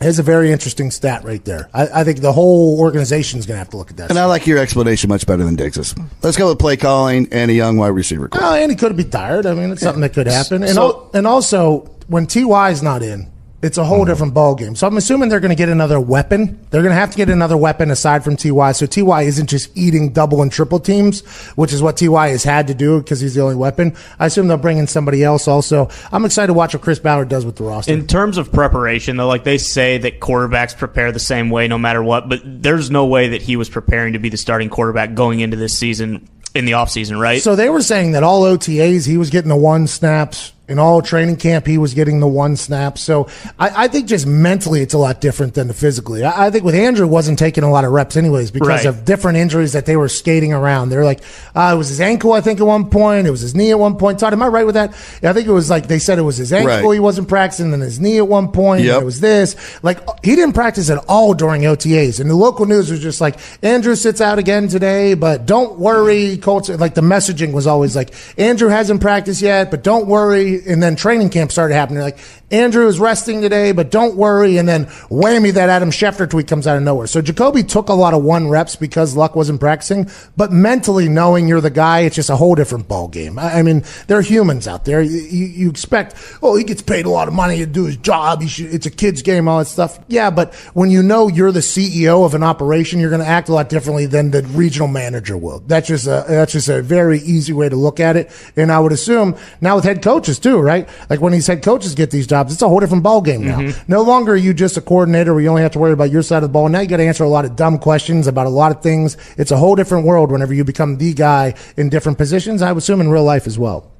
[0.00, 1.68] is a very interesting stat right there.
[1.72, 4.10] I, I think the whole organization is going to have to look at that.
[4.10, 5.94] And I like your explanation much better than Diggs's.
[6.22, 8.28] Let's go with play calling and a young wide receiver.
[8.28, 8.42] coach.
[8.42, 9.46] Oh, and he could be tired.
[9.46, 10.62] I mean, it's something that could happen.
[10.62, 13.30] And, So- al- and also, when Ty is not in,
[13.64, 14.10] it's a whole mm-hmm.
[14.10, 14.76] different ball game.
[14.76, 16.60] So I'm assuming they're going to get another weapon.
[16.68, 18.72] They're going to have to get another weapon aside from Ty.
[18.72, 22.66] So Ty isn't just eating double and triple teams, which is what Ty has had
[22.66, 23.96] to do because he's the only weapon.
[24.18, 25.48] I assume they'll bring in somebody else.
[25.48, 27.90] Also, I'm excited to watch what Chris Ballard does with the roster.
[27.90, 31.78] In terms of preparation, though, like they say that quarterbacks prepare the same way no
[31.78, 35.14] matter what, but there's no way that he was preparing to be the starting quarterback
[35.14, 37.40] going into this season in the offseason, right?
[37.40, 40.52] So they were saying that all OTAs he was getting the one snaps.
[40.66, 42.96] In all training camp, he was getting the one snap.
[42.96, 46.24] So I, I think just mentally, it's a lot different than the physically.
[46.24, 48.86] I, I think with Andrew wasn't taking a lot of reps anyways because Right.
[48.86, 50.88] of different injuries that they were skating around.
[50.88, 51.20] They're like,
[51.54, 53.26] uh, it was his ankle, I think, at one point.
[53.26, 54.18] It was his knee at one point.
[54.18, 54.94] Todd, am I right with that?
[55.22, 56.88] Yeah, I think it was like they said it was his ankle.
[56.88, 56.94] Right.
[56.94, 58.84] He wasn't practicing, then his knee at one point.
[58.84, 59.02] Yep.
[59.02, 59.56] It was this.
[59.84, 63.36] Like he didn't practice at all during OTAs, and the local news was just like
[63.62, 66.70] Andrew sits out again today, but don't worry, Colts.
[66.70, 70.53] Like the messaging was always like Andrew hasn't practiced yet, but don't worry.
[70.66, 72.02] And then training camp started happening.
[72.02, 72.18] Like
[72.54, 74.58] Andrew is resting today, but don't worry.
[74.58, 77.08] And then whammy, that Adam Schefter tweet comes out of nowhere.
[77.08, 81.48] So Jacoby took a lot of one reps because Luck wasn't practicing, but mentally knowing
[81.48, 83.40] you're the guy, it's just a whole different ball game.
[83.40, 85.02] I mean, there are humans out there.
[85.02, 88.42] You, you expect, oh, he gets paid a lot of money to do his job.
[88.44, 89.98] Should, it's a kid's game, all that stuff.
[90.06, 93.48] Yeah, but when you know you're the CEO of an operation, you're going to act
[93.48, 95.58] a lot differently than the regional manager will.
[95.66, 98.30] That's just a that's just a very easy way to look at it.
[98.54, 100.88] And I would assume now with head coaches too, right?
[101.10, 103.60] Like when these head coaches get these jobs, it's a whole different ball game now.
[103.60, 103.92] Mm-hmm.
[103.92, 106.22] No longer are you just a coordinator where you only have to worry about your
[106.22, 106.68] side of the ball.
[106.68, 109.16] Now you got to answer a lot of dumb questions about a lot of things.
[109.36, 112.62] It's a whole different world whenever you become the guy in different positions.
[112.62, 113.90] I would assume in real life as well.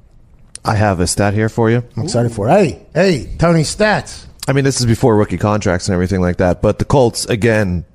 [0.63, 1.83] I have a stat here for you.
[1.95, 2.51] I'm excited for it.
[2.51, 4.25] Hey, hey, Tony Stats.
[4.47, 6.61] I mean, this is before rookie contracts and everything like that.
[6.61, 7.85] But the Colts, again,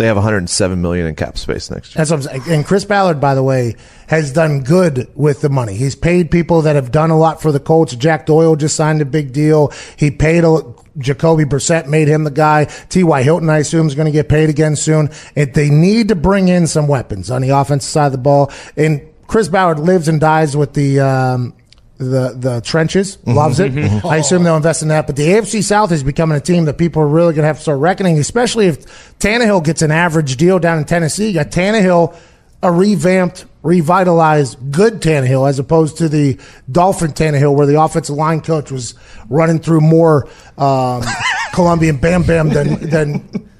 [0.00, 1.98] they have 107 million in cap space next year.
[1.98, 2.42] That's what I'm saying.
[2.48, 3.76] And Chris Ballard, by the way,
[4.08, 5.74] has done good with the money.
[5.74, 7.94] He's paid people that have done a lot for the Colts.
[7.94, 9.72] Jack Doyle just signed a big deal.
[9.96, 10.62] He paid a,
[10.96, 12.64] Jacoby Brissett made him the guy.
[12.64, 13.22] T.Y.
[13.22, 15.10] Hilton, I assume, is going to get paid again soon.
[15.36, 18.50] And they need to bring in some weapons on the offensive side of the ball.
[18.76, 21.54] And Chris Ballard lives and dies with the, um,
[22.00, 23.76] the the trenches, loves it.
[24.04, 25.06] I assume they'll invest in that.
[25.06, 27.56] But the AFC South is becoming a team that people are really going to have
[27.56, 31.28] to start reckoning, especially if Tannehill gets an average deal down in Tennessee.
[31.28, 32.16] You got Tannehill,
[32.62, 36.38] a revamped, revitalized, good Tannehill, as opposed to the
[36.72, 38.94] Dolphin Tannehill, where the offensive line coach was
[39.28, 40.26] running through more
[40.56, 41.02] um,
[41.52, 43.50] Colombian Bam Bam than than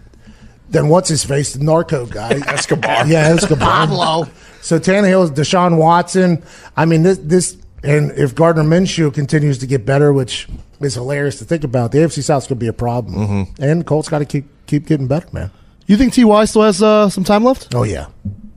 [0.70, 3.06] than what's his face, the narco guy, Escobar.
[3.06, 3.86] Yeah, Escobar.
[3.86, 4.28] Pablo.
[4.62, 6.42] So Tannehill Deshaun Watson.
[6.74, 10.48] I mean, this this and if Gardner Minshew continues to get better, which
[10.80, 14.08] is hilarious to think about, the AFC South's going to be a problem, and Colts
[14.08, 15.50] got to keep keep getting better, man.
[15.86, 17.74] You think Ty still has uh, some time left?
[17.74, 18.06] Oh yeah,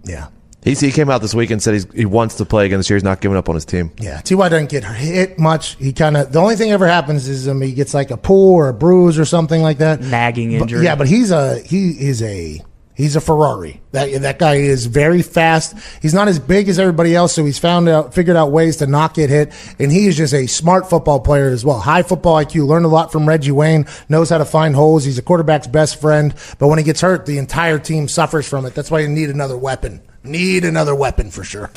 [0.03, 0.27] yeah.
[0.63, 2.89] He, he came out this week and said he's, he wants to play again this
[2.89, 2.95] year.
[2.95, 3.91] He's not giving up on his team.
[3.99, 5.75] Yeah, Ty doesn't get hit much.
[5.75, 8.53] He kind of the only thing ever happens is um, he gets like a pull
[8.55, 9.99] or a bruise or something like that.
[10.01, 10.85] Nagging But- injury.
[10.85, 12.61] yeah, but he's a he is a
[12.95, 13.81] he's a Ferrari.
[13.91, 15.75] That that guy is very fast.
[16.01, 18.87] He's not as big as everybody else, so he's found out figured out ways to
[18.87, 21.79] not get hit, and he is just a smart football player as well.
[21.79, 22.67] High football IQ.
[22.67, 23.85] Learned a lot from Reggie Wayne.
[24.09, 25.03] Knows how to find holes.
[25.03, 26.33] He's a quarterback's best friend.
[26.59, 28.73] But when he gets hurt, the entire team suffers from it.
[28.73, 30.01] That's why you need another weapon.
[30.23, 31.69] Need another weapon for sure.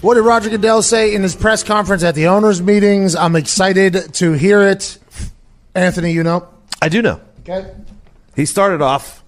[0.00, 3.14] What did Roger Goodell say in his press conference at the owners' meetings?
[3.14, 4.98] I'm excited to hear it.
[5.74, 6.48] Anthony, you know.
[6.82, 7.20] I do know.
[7.40, 7.70] Okay.
[8.40, 9.22] He started off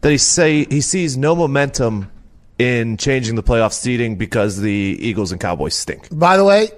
[0.00, 2.10] that he say he sees no momentum
[2.58, 6.08] in changing the playoff seeding because the Eagles and Cowboys stink.
[6.10, 6.70] By the way,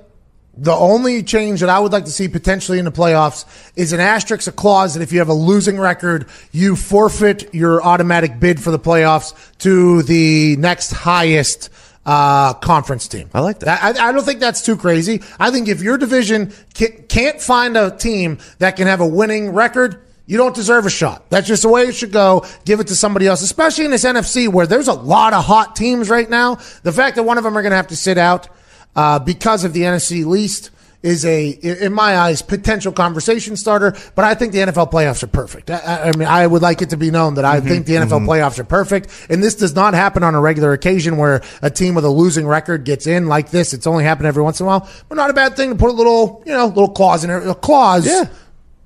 [0.56, 3.44] the only change that I would like to see potentially in the playoffs
[3.76, 7.80] is an asterisk, a clause that if you have a losing record, you forfeit your
[7.84, 11.70] automatic bid for the playoffs to the next highest
[12.04, 13.30] uh, conference team.
[13.32, 13.80] I like that.
[13.80, 15.22] I, I don't think that's too crazy.
[15.38, 20.02] I think if your division can't find a team that can have a winning record,
[20.26, 21.30] you don't deserve a shot.
[21.30, 22.44] That's just the way it should go.
[22.64, 25.76] Give it to somebody else, especially in this NFC where there's a lot of hot
[25.76, 26.56] teams right now.
[26.82, 28.48] The fact that one of them are going to have to sit out
[28.96, 30.70] uh, because of the NFC least
[31.02, 33.94] is a, in my eyes, potential conversation starter.
[34.16, 35.70] But I think the NFL playoffs are perfect.
[35.70, 37.92] I- I, I mean, I would like it to be known that I think the
[37.94, 39.10] NFL playoffs are perfect.
[39.30, 42.44] And this does not happen on a regular occasion where a team with a losing
[42.48, 43.72] record gets in like this.
[43.74, 44.88] It's only happened every once in a while.
[45.08, 47.46] But not a bad thing to put a little, you know, little clause in there,
[47.48, 48.24] a clause Yeah.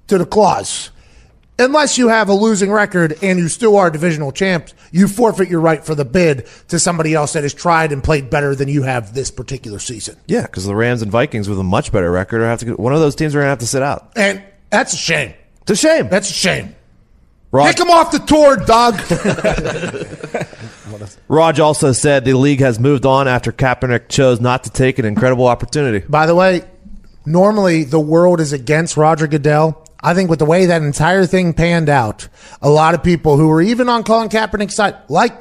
[0.09, 0.91] to the clause.
[1.59, 5.61] Unless you have a losing record and you still are divisional champs, you forfeit your
[5.61, 8.82] right for the bid to somebody else that has tried and played better than you
[8.82, 10.16] have this particular season.
[10.26, 12.80] Yeah, because the Rams and Vikings with a much better record are have to get,
[12.80, 14.12] one of those teams are gonna have to sit out.
[14.16, 15.34] And that's a shame.
[15.62, 16.09] It's a shame.
[16.09, 16.74] That's a shame.
[17.53, 18.94] Raj, Kick him off the tour, Doug.
[21.28, 25.05] Rog also said the league has moved on after Kaepernick chose not to take an
[25.05, 26.05] incredible opportunity.
[26.09, 26.62] By the way,
[27.26, 29.84] normally the world is against Roger Goodell.
[30.03, 32.28] I think with the way that entire thing panned out,
[32.62, 35.40] a lot of people who were even on Colin Kaepernick's side, like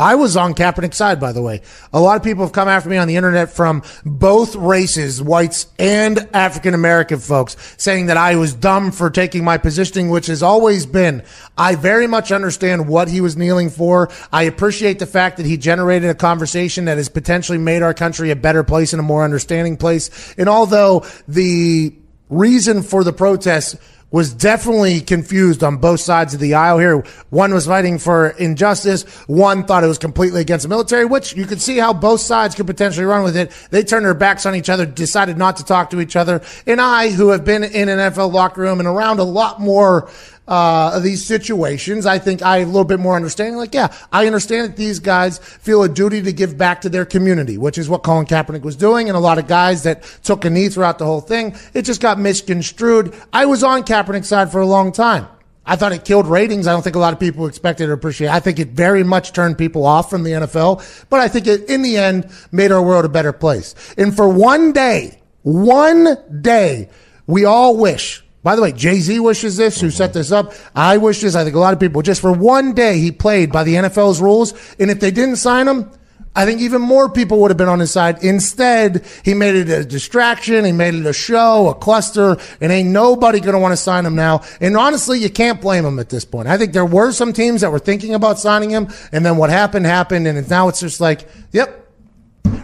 [0.00, 1.60] I was on Kaepernick's side, by the way.
[1.92, 5.66] A lot of people have come after me on the internet from both races, whites
[5.78, 10.42] and African American folks, saying that I was dumb for taking my positioning, which has
[10.42, 11.22] always been.
[11.58, 14.08] I very much understand what he was kneeling for.
[14.32, 18.30] I appreciate the fact that he generated a conversation that has potentially made our country
[18.30, 20.34] a better place and a more understanding place.
[20.38, 21.94] And although the
[22.30, 23.76] reason for the protests
[24.10, 27.04] was definitely confused on both sides of the aisle here.
[27.30, 29.04] One was fighting for injustice.
[29.26, 32.54] One thought it was completely against the military, which you could see how both sides
[32.54, 33.52] could potentially run with it.
[33.70, 36.42] They turned their backs on each other, decided not to talk to each other.
[36.66, 40.10] And I, who have been in an NFL locker room and around a lot more
[40.50, 43.56] uh, these situations, I think I have a little bit more understanding.
[43.56, 47.04] Like, yeah, I understand that these guys feel a duty to give back to their
[47.04, 50.44] community, which is what Colin Kaepernick was doing, and a lot of guys that took
[50.44, 51.54] a knee throughout the whole thing.
[51.72, 53.14] It just got misconstrued.
[53.32, 55.28] I was on Kaepernick's side for a long time.
[55.64, 56.66] I thought it killed ratings.
[56.66, 58.26] I don't think a lot of people expected or appreciate.
[58.26, 58.32] it.
[58.32, 61.70] I think it very much turned people off from the NFL, but I think it,
[61.70, 63.76] in the end, made our world a better place.
[63.96, 66.88] And for one day, one day,
[67.28, 68.24] we all wish.
[68.42, 70.54] By the way, Jay Z wishes this, who set this up.
[70.74, 71.34] I wish this.
[71.34, 74.20] I think a lot of people, just for one day, he played by the NFL's
[74.20, 74.54] rules.
[74.78, 75.90] And if they didn't sign him,
[76.34, 78.22] I think even more people would have been on his side.
[78.22, 80.64] Instead, he made it a distraction.
[80.64, 84.06] He made it a show, a cluster, and ain't nobody going to want to sign
[84.06, 84.42] him now.
[84.60, 86.46] And honestly, you can't blame him at this point.
[86.46, 89.50] I think there were some teams that were thinking about signing him, and then what
[89.50, 91.76] happened happened, and now it's just like, yep.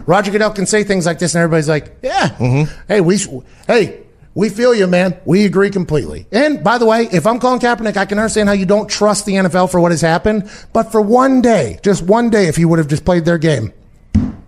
[0.05, 2.83] Roger Goodell can say things like this, and everybody's like, yeah, mm-hmm.
[2.87, 3.27] hey, we, sh-
[3.67, 4.06] hey,
[4.37, 5.19] we feel you, man.
[5.25, 6.27] We agree completely.
[6.31, 9.25] And by the way, if I'm calling Kaepernick, I can understand how you don't trust
[9.25, 10.47] the NFL for what has happened.
[10.73, 13.73] But for one day, just one day, if he would have just played their game,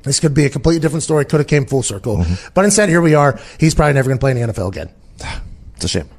[0.04, 1.26] this could be a completely different story.
[1.26, 2.18] Could have came full circle.
[2.18, 2.50] Mm-hmm.
[2.54, 3.40] But instead, here we are.
[3.60, 4.90] He's probably never going to play in the NFL again.
[5.78, 6.10] It's a shame.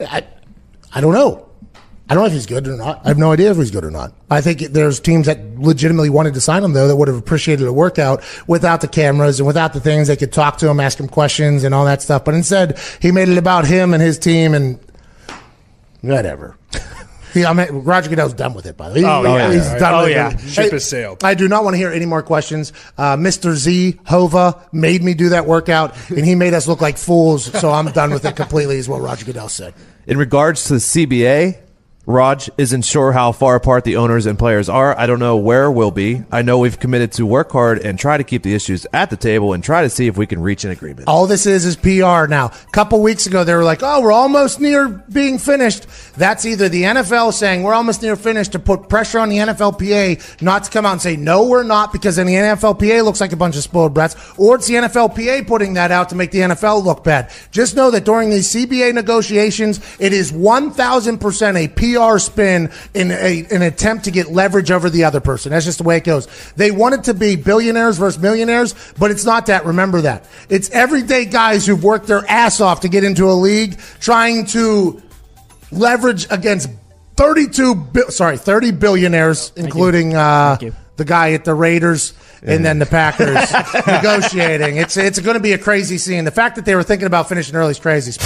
[0.00, 0.26] I,
[0.92, 1.48] I don't know.
[2.10, 3.02] I don't know if he's good or not.
[3.04, 4.12] I have no idea if he's good or not.
[4.28, 7.66] I think there's teams that legitimately wanted to sign him though that would have appreciated
[7.68, 10.98] a workout without the cameras and without the things they could talk to him, ask
[10.98, 12.24] him questions and all that stuff.
[12.24, 14.78] But instead, he made it about him and his team and
[16.00, 16.56] whatever.
[17.32, 19.00] He, I mean, Roger Goodell's done with it, by the way.
[19.02, 19.52] He- Oh, yeah.
[19.52, 20.32] He's done Oh, with yeah.
[20.32, 20.40] it.
[20.40, 21.22] Ship has sailed.
[21.22, 22.72] I do not want to hear any more questions.
[22.98, 23.52] Uh, Mr.
[23.54, 27.44] Z Hova made me do that workout, and he made us look like fools.
[27.60, 28.78] So I'm done with it completely.
[28.78, 29.74] Is what Roger Goodell said.
[30.08, 31.60] In regards to the CBA,
[32.10, 34.98] Rog isn't sure how far apart the owners and players are.
[34.98, 36.22] I don't know where we'll be.
[36.32, 39.16] I know we've committed to work hard and try to keep the issues at the
[39.16, 41.06] table and try to see if we can reach an agreement.
[41.06, 42.46] All this is is PR now.
[42.46, 45.86] A couple weeks ago, they were like, oh, we're almost near being finished.
[46.16, 50.42] That's either the NFL saying we're almost near finished to put pressure on the NFLPA
[50.42, 53.32] not to come out and say, no, we're not, because then the NFLPA looks like
[53.32, 56.40] a bunch of spoiled brats, or it's the NFLPA putting that out to make the
[56.40, 57.30] NFL look bad.
[57.50, 63.46] Just know that during these CBA negotiations, it is 1,000% a PR spin in a,
[63.50, 65.50] an attempt to get leverage over the other person.
[65.50, 66.26] That's just the way it goes.
[66.56, 69.64] They want it to be billionaires versus millionaires, but it's not that.
[69.66, 70.24] Remember that.
[70.48, 75.02] It's everyday guys who've worked their ass off to get into a league trying to
[75.72, 76.68] leverage against
[77.16, 80.56] 32 bi- sorry 30 billionaires including uh,
[80.96, 83.26] the guy at the Raiders and then the Packers
[83.86, 87.06] negotiating it's it's going to be a crazy scene the fact that they were thinking
[87.06, 88.18] about finishing early is crazy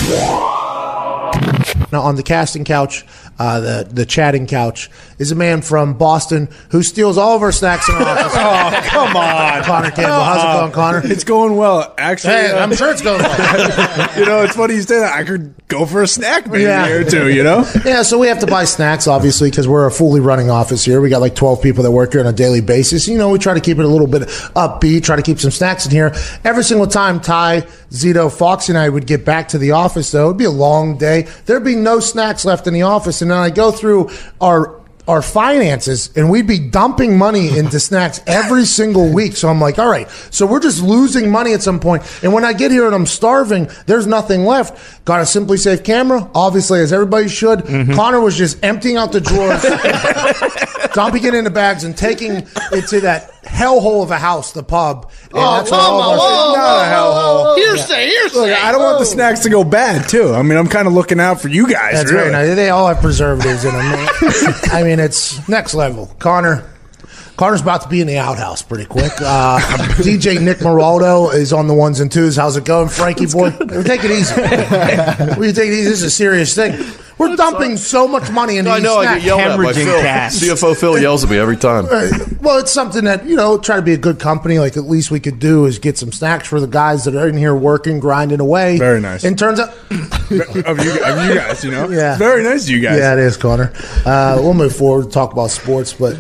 [1.93, 3.05] now on the casting couch
[3.39, 7.53] uh, the the chatting couch is a man from Boston who steals all of our
[7.53, 9.63] snacks in our office Oh, come on.
[9.65, 11.95] Connor Campbell how's it going Connor It's going well.
[11.99, 14.19] Actually, Hey, uh, I'm sure it's going well.
[14.19, 15.13] you know, it's funny you say that.
[15.15, 16.89] I could go for a snack maybe Yeah.
[16.89, 17.65] or two, you know?
[17.85, 21.01] Yeah, so we have to buy snacks, obviously, because we're a fully running office here.
[21.01, 23.09] We got like 12 people that work here on a daily basis.
[23.09, 24.23] You know, we try to keep it a little bit
[24.55, 26.13] upbeat, try to keep some snacks in here.
[26.45, 30.27] Every single time Ty, Zito, Fox, and I would get back to the office, though,
[30.27, 31.27] it'd be a long day.
[31.47, 33.23] There'd be no snacks left in the office.
[33.25, 34.11] And then I go through
[34.41, 39.37] our our finances and we'd be dumping money into snacks every single week.
[39.37, 42.03] So I'm like, all right, so we're just losing money at some point.
[42.23, 45.05] And when I get here and I'm starving, there's nothing left.
[45.05, 47.61] Got a SimpliSafe camera, obviously, as everybody should.
[47.61, 47.95] Mm-hmm.
[47.95, 49.63] Connor was just emptying out the drawers,
[50.95, 55.11] dumping it into bags and taking it to that hellhole of a house, the pub.
[55.33, 57.57] And that's where all of our- Not a hellhole.
[57.59, 58.39] Hearsay, hearsay.
[58.39, 60.35] Look, I don't want the snacks to go bad, too.
[60.35, 62.31] I mean, I'm kind of looking out for you guys, That's really.
[62.31, 62.57] very nice.
[62.57, 64.09] They all have preservatives in them.
[64.73, 66.15] I mean, it's next level.
[66.19, 66.65] Connor.
[67.37, 69.13] Connor's about to be in the outhouse pretty quick.
[69.21, 69.59] Uh,
[69.99, 72.37] DJ Nick Moraldo is on the ones and twos.
[72.37, 73.51] How's it going, Frankie boy?
[73.51, 74.41] Take it easy.
[75.41, 75.85] we take it easy.
[75.85, 76.79] This is a serious thing.
[77.19, 79.85] We're dumping so much money into I these know I get yelled at by Hemorrhaging
[79.85, 80.01] Phil.
[80.01, 80.35] cash.
[80.35, 81.87] CFO Phil yells at me every time.
[82.41, 83.57] Well, it's something that you know.
[83.57, 84.59] Try to be a good company.
[84.59, 87.29] Like at least we could do is get some snacks for the guys that are
[87.29, 88.79] in here working, grinding away.
[88.79, 89.25] Very nice.
[89.25, 91.89] And turns out, of, you, of you guys, you know?
[91.89, 92.19] Yeah.
[92.19, 92.99] Very nice of you guys.
[92.99, 93.73] Yeah, it is, Connor.
[94.05, 96.19] Uh, we'll move forward, to talk about sports, but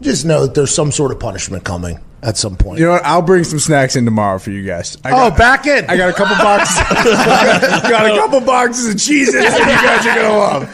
[0.00, 2.78] just know that there's some sort of punishment coming at some point.
[2.78, 3.04] You know what?
[3.04, 4.96] I'll bring some snacks in tomorrow for you guys.
[5.04, 5.84] I oh, back in.
[5.88, 6.76] I got a couple boxes.
[7.90, 10.68] got a couple boxes of cheeses that you guys are gonna love.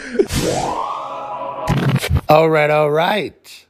[2.28, 3.66] All right, all right.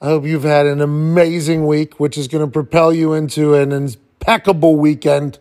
[0.00, 3.72] I hope you've had an amazing week, which is going to propel you into an
[3.72, 5.40] impeccable weekend.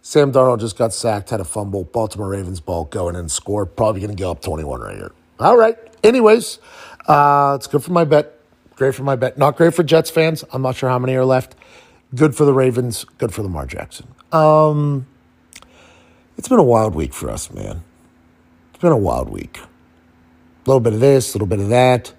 [0.00, 1.84] Sam Darnold just got sacked, had a fumble.
[1.84, 3.66] Baltimore Ravens ball going and score.
[3.66, 5.12] Probably going to go up 21 right here.
[5.38, 5.76] All right.
[6.02, 6.60] Anyways,
[7.06, 8.38] uh, it's good for my bet.
[8.76, 9.38] Great for my bet.
[9.38, 10.44] Not great for Jets fans.
[10.52, 11.54] I'm not sure how many are left.
[12.14, 13.04] Good for the Ravens.
[13.18, 14.08] Good for Lamar Jackson.
[14.32, 15.06] Um,
[16.36, 17.84] it's been a wild week for us, man.
[18.70, 19.58] It's been a wild week.
[19.58, 22.12] A little bit of this, a little bit of that.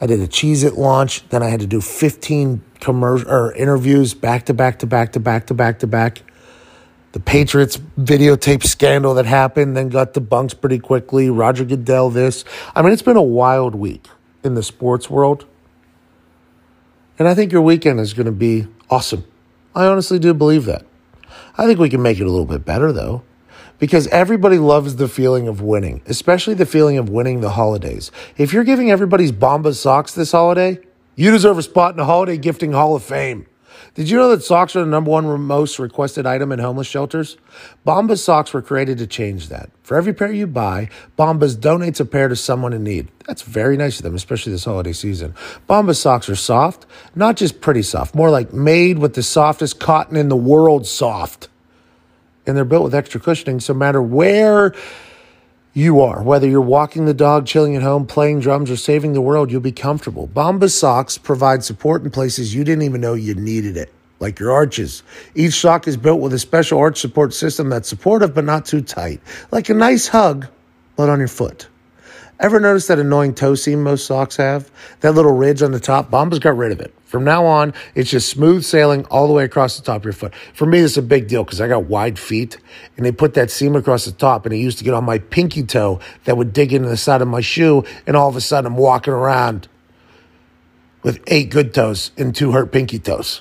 [0.00, 1.28] I did a Cheez It launch.
[1.28, 5.20] Then I had to do 15 commercial or interviews back to back to back to
[5.20, 6.22] back to back to back.
[7.12, 11.30] The Patriots videotape scandal that happened then got debunked pretty quickly.
[11.30, 12.44] Roger Goodell, this.
[12.74, 14.06] I mean, it's been a wild week
[14.44, 15.46] in the sports world.
[17.18, 19.24] And I think your weekend is going to be awesome.
[19.74, 20.84] I honestly do believe that.
[21.56, 23.22] I think we can make it a little bit better, though,
[23.78, 28.12] because everybody loves the feeling of winning, especially the feeling of winning the holidays.
[28.36, 30.78] If you're giving everybody's Bomba socks this holiday,
[31.16, 33.46] you deserve a spot in the Holiday Gifting Hall of Fame.
[33.94, 37.36] Did you know that socks are the number one most requested item in homeless shelters?
[37.86, 39.70] Bombas socks were created to change that.
[39.82, 43.08] For every pair you buy, Bombas donates a pair to someone in need.
[43.26, 45.34] That's very nice of them, especially this holiday season.
[45.68, 50.16] Bombas socks are soft, not just pretty soft, more like made with the softest cotton
[50.16, 51.48] in the world soft.
[52.46, 54.74] And they're built with extra cushioning, so no matter where
[55.78, 59.20] you are, whether you're walking the dog, chilling at home, playing drums, or saving the
[59.20, 60.26] world, you'll be comfortable.
[60.26, 64.50] Bombas socks provide support in places you didn't even know you needed it, like your
[64.50, 65.04] arches.
[65.36, 68.80] Each sock is built with a special arch support system that's supportive but not too
[68.80, 69.20] tight,
[69.52, 70.48] like a nice hug,
[70.96, 71.68] but on your foot.
[72.40, 74.70] Ever notice that annoying toe seam most socks have?
[75.00, 76.08] That little ridge on the top?
[76.08, 76.94] Bombas got rid of it.
[77.04, 80.12] From now on, it's just smooth sailing all the way across the top of your
[80.12, 80.32] foot.
[80.54, 82.58] For me, it's a big deal because I got wide feet
[82.96, 85.18] and they put that seam across the top and it used to get on my
[85.18, 88.40] pinky toe that would dig into the side of my shoe and all of a
[88.40, 89.66] sudden I'm walking around
[91.02, 93.40] with eight good toes and two hurt pinky toes.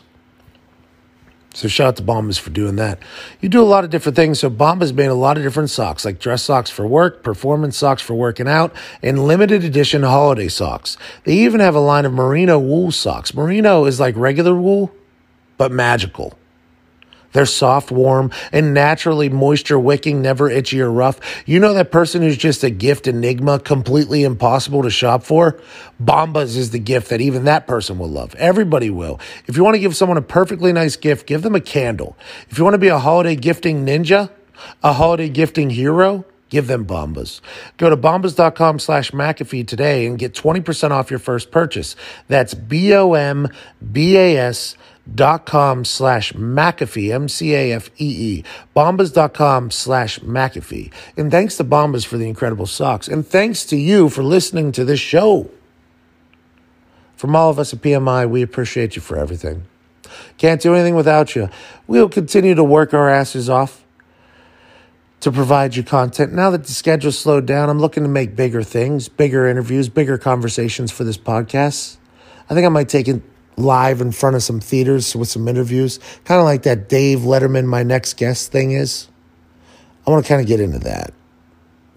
[1.57, 2.99] So shout out to Bombas for doing that.
[3.41, 4.37] You do a lot of different things.
[4.37, 7.99] So Bombas made a lot of different socks, like dress socks for work, performance socks
[7.99, 10.97] for working out, and limited edition holiday socks.
[11.23, 13.33] They even have a line of merino wool socks.
[13.33, 14.93] Merino is like regular wool,
[15.57, 16.37] but magical.
[17.33, 21.19] They're soft, warm, and naturally moisture wicking, never itchy or rough.
[21.45, 25.59] You know that person who's just a gift enigma, completely impossible to shop for?
[26.01, 28.33] Bombas is the gift that even that person will love.
[28.35, 29.19] Everybody will.
[29.45, 32.17] If you want to give someone a perfectly nice gift, give them a candle.
[32.49, 34.29] If you want to be a holiday gifting ninja,
[34.83, 37.41] a holiday gifting hero, give them Bombas.
[37.77, 41.95] Go to bombas.com slash McAfee today and get 20% off your first purchase.
[42.27, 43.55] That's B-O-M-B-A-S
[45.13, 48.43] dot com slash McAfee, M-C-A-F-E-E,
[48.75, 50.91] bombas.com slash McAfee.
[51.15, 53.07] And thanks to Bombas for the incredible socks.
[53.07, 55.49] And thanks to you for listening to this show.
[57.15, 59.63] From all of us at PMI, we appreciate you for everything.
[60.37, 61.49] Can't do anything without you.
[61.87, 63.83] We'll continue to work our asses off
[65.21, 66.31] to provide you content.
[66.31, 70.17] Now that the schedule's slowed down, I'm looking to make bigger things, bigger interviews, bigger
[70.17, 71.97] conversations for this podcast.
[72.49, 73.21] I think I might take it
[73.57, 77.65] live in front of some theaters with some interviews, kind of like that Dave Letterman,
[77.65, 79.07] my next guest thing is.
[80.05, 81.13] I want to kind of get into that.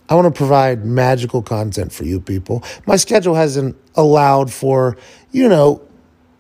[0.08, 2.64] I want to provide magical content for you people.
[2.84, 4.96] My schedule hasn't allowed for,
[5.30, 5.82] you know,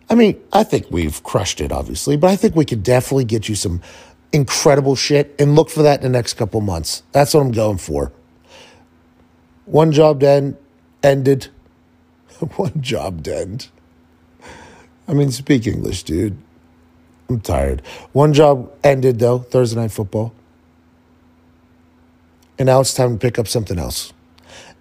[0.08, 3.48] I mean, I think we've crushed it, obviously, but I think we could definitely get
[3.48, 3.80] you some
[4.32, 7.04] incredible shit and look for that in the next couple months.
[7.12, 8.12] That's what I'm going for.
[9.66, 10.56] One job done,
[11.04, 11.48] ended.
[12.56, 13.68] One job end.
[15.10, 16.36] I mean, speak English, dude.
[17.28, 17.82] I'm tired.
[18.12, 20.32] One job ended, though, Thursday Night Football.
[22.60, 24.12] And now it's time to pick up something else.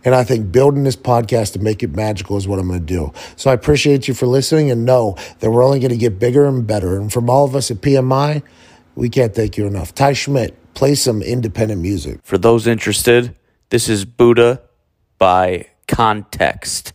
[0.05, 2.85] And I think building this podcast to make it magical is what I'm going to
[2.85, 3.11] do.
[3.37, 6.45] So I appreciate you for listening and know that we're only going to get bigger
[6.45, 6.99] and better.
[6.99, 8.43] And from all of us at PMI,
[8.93, 9.95] we can't thank you enough.
[9.95, 12.19] Ty Schmidt, play some independent music.
[12.23, 13.35] For those interested,
[13.69, 14.61] this is Buddha
[15.17, 16.93] by Context.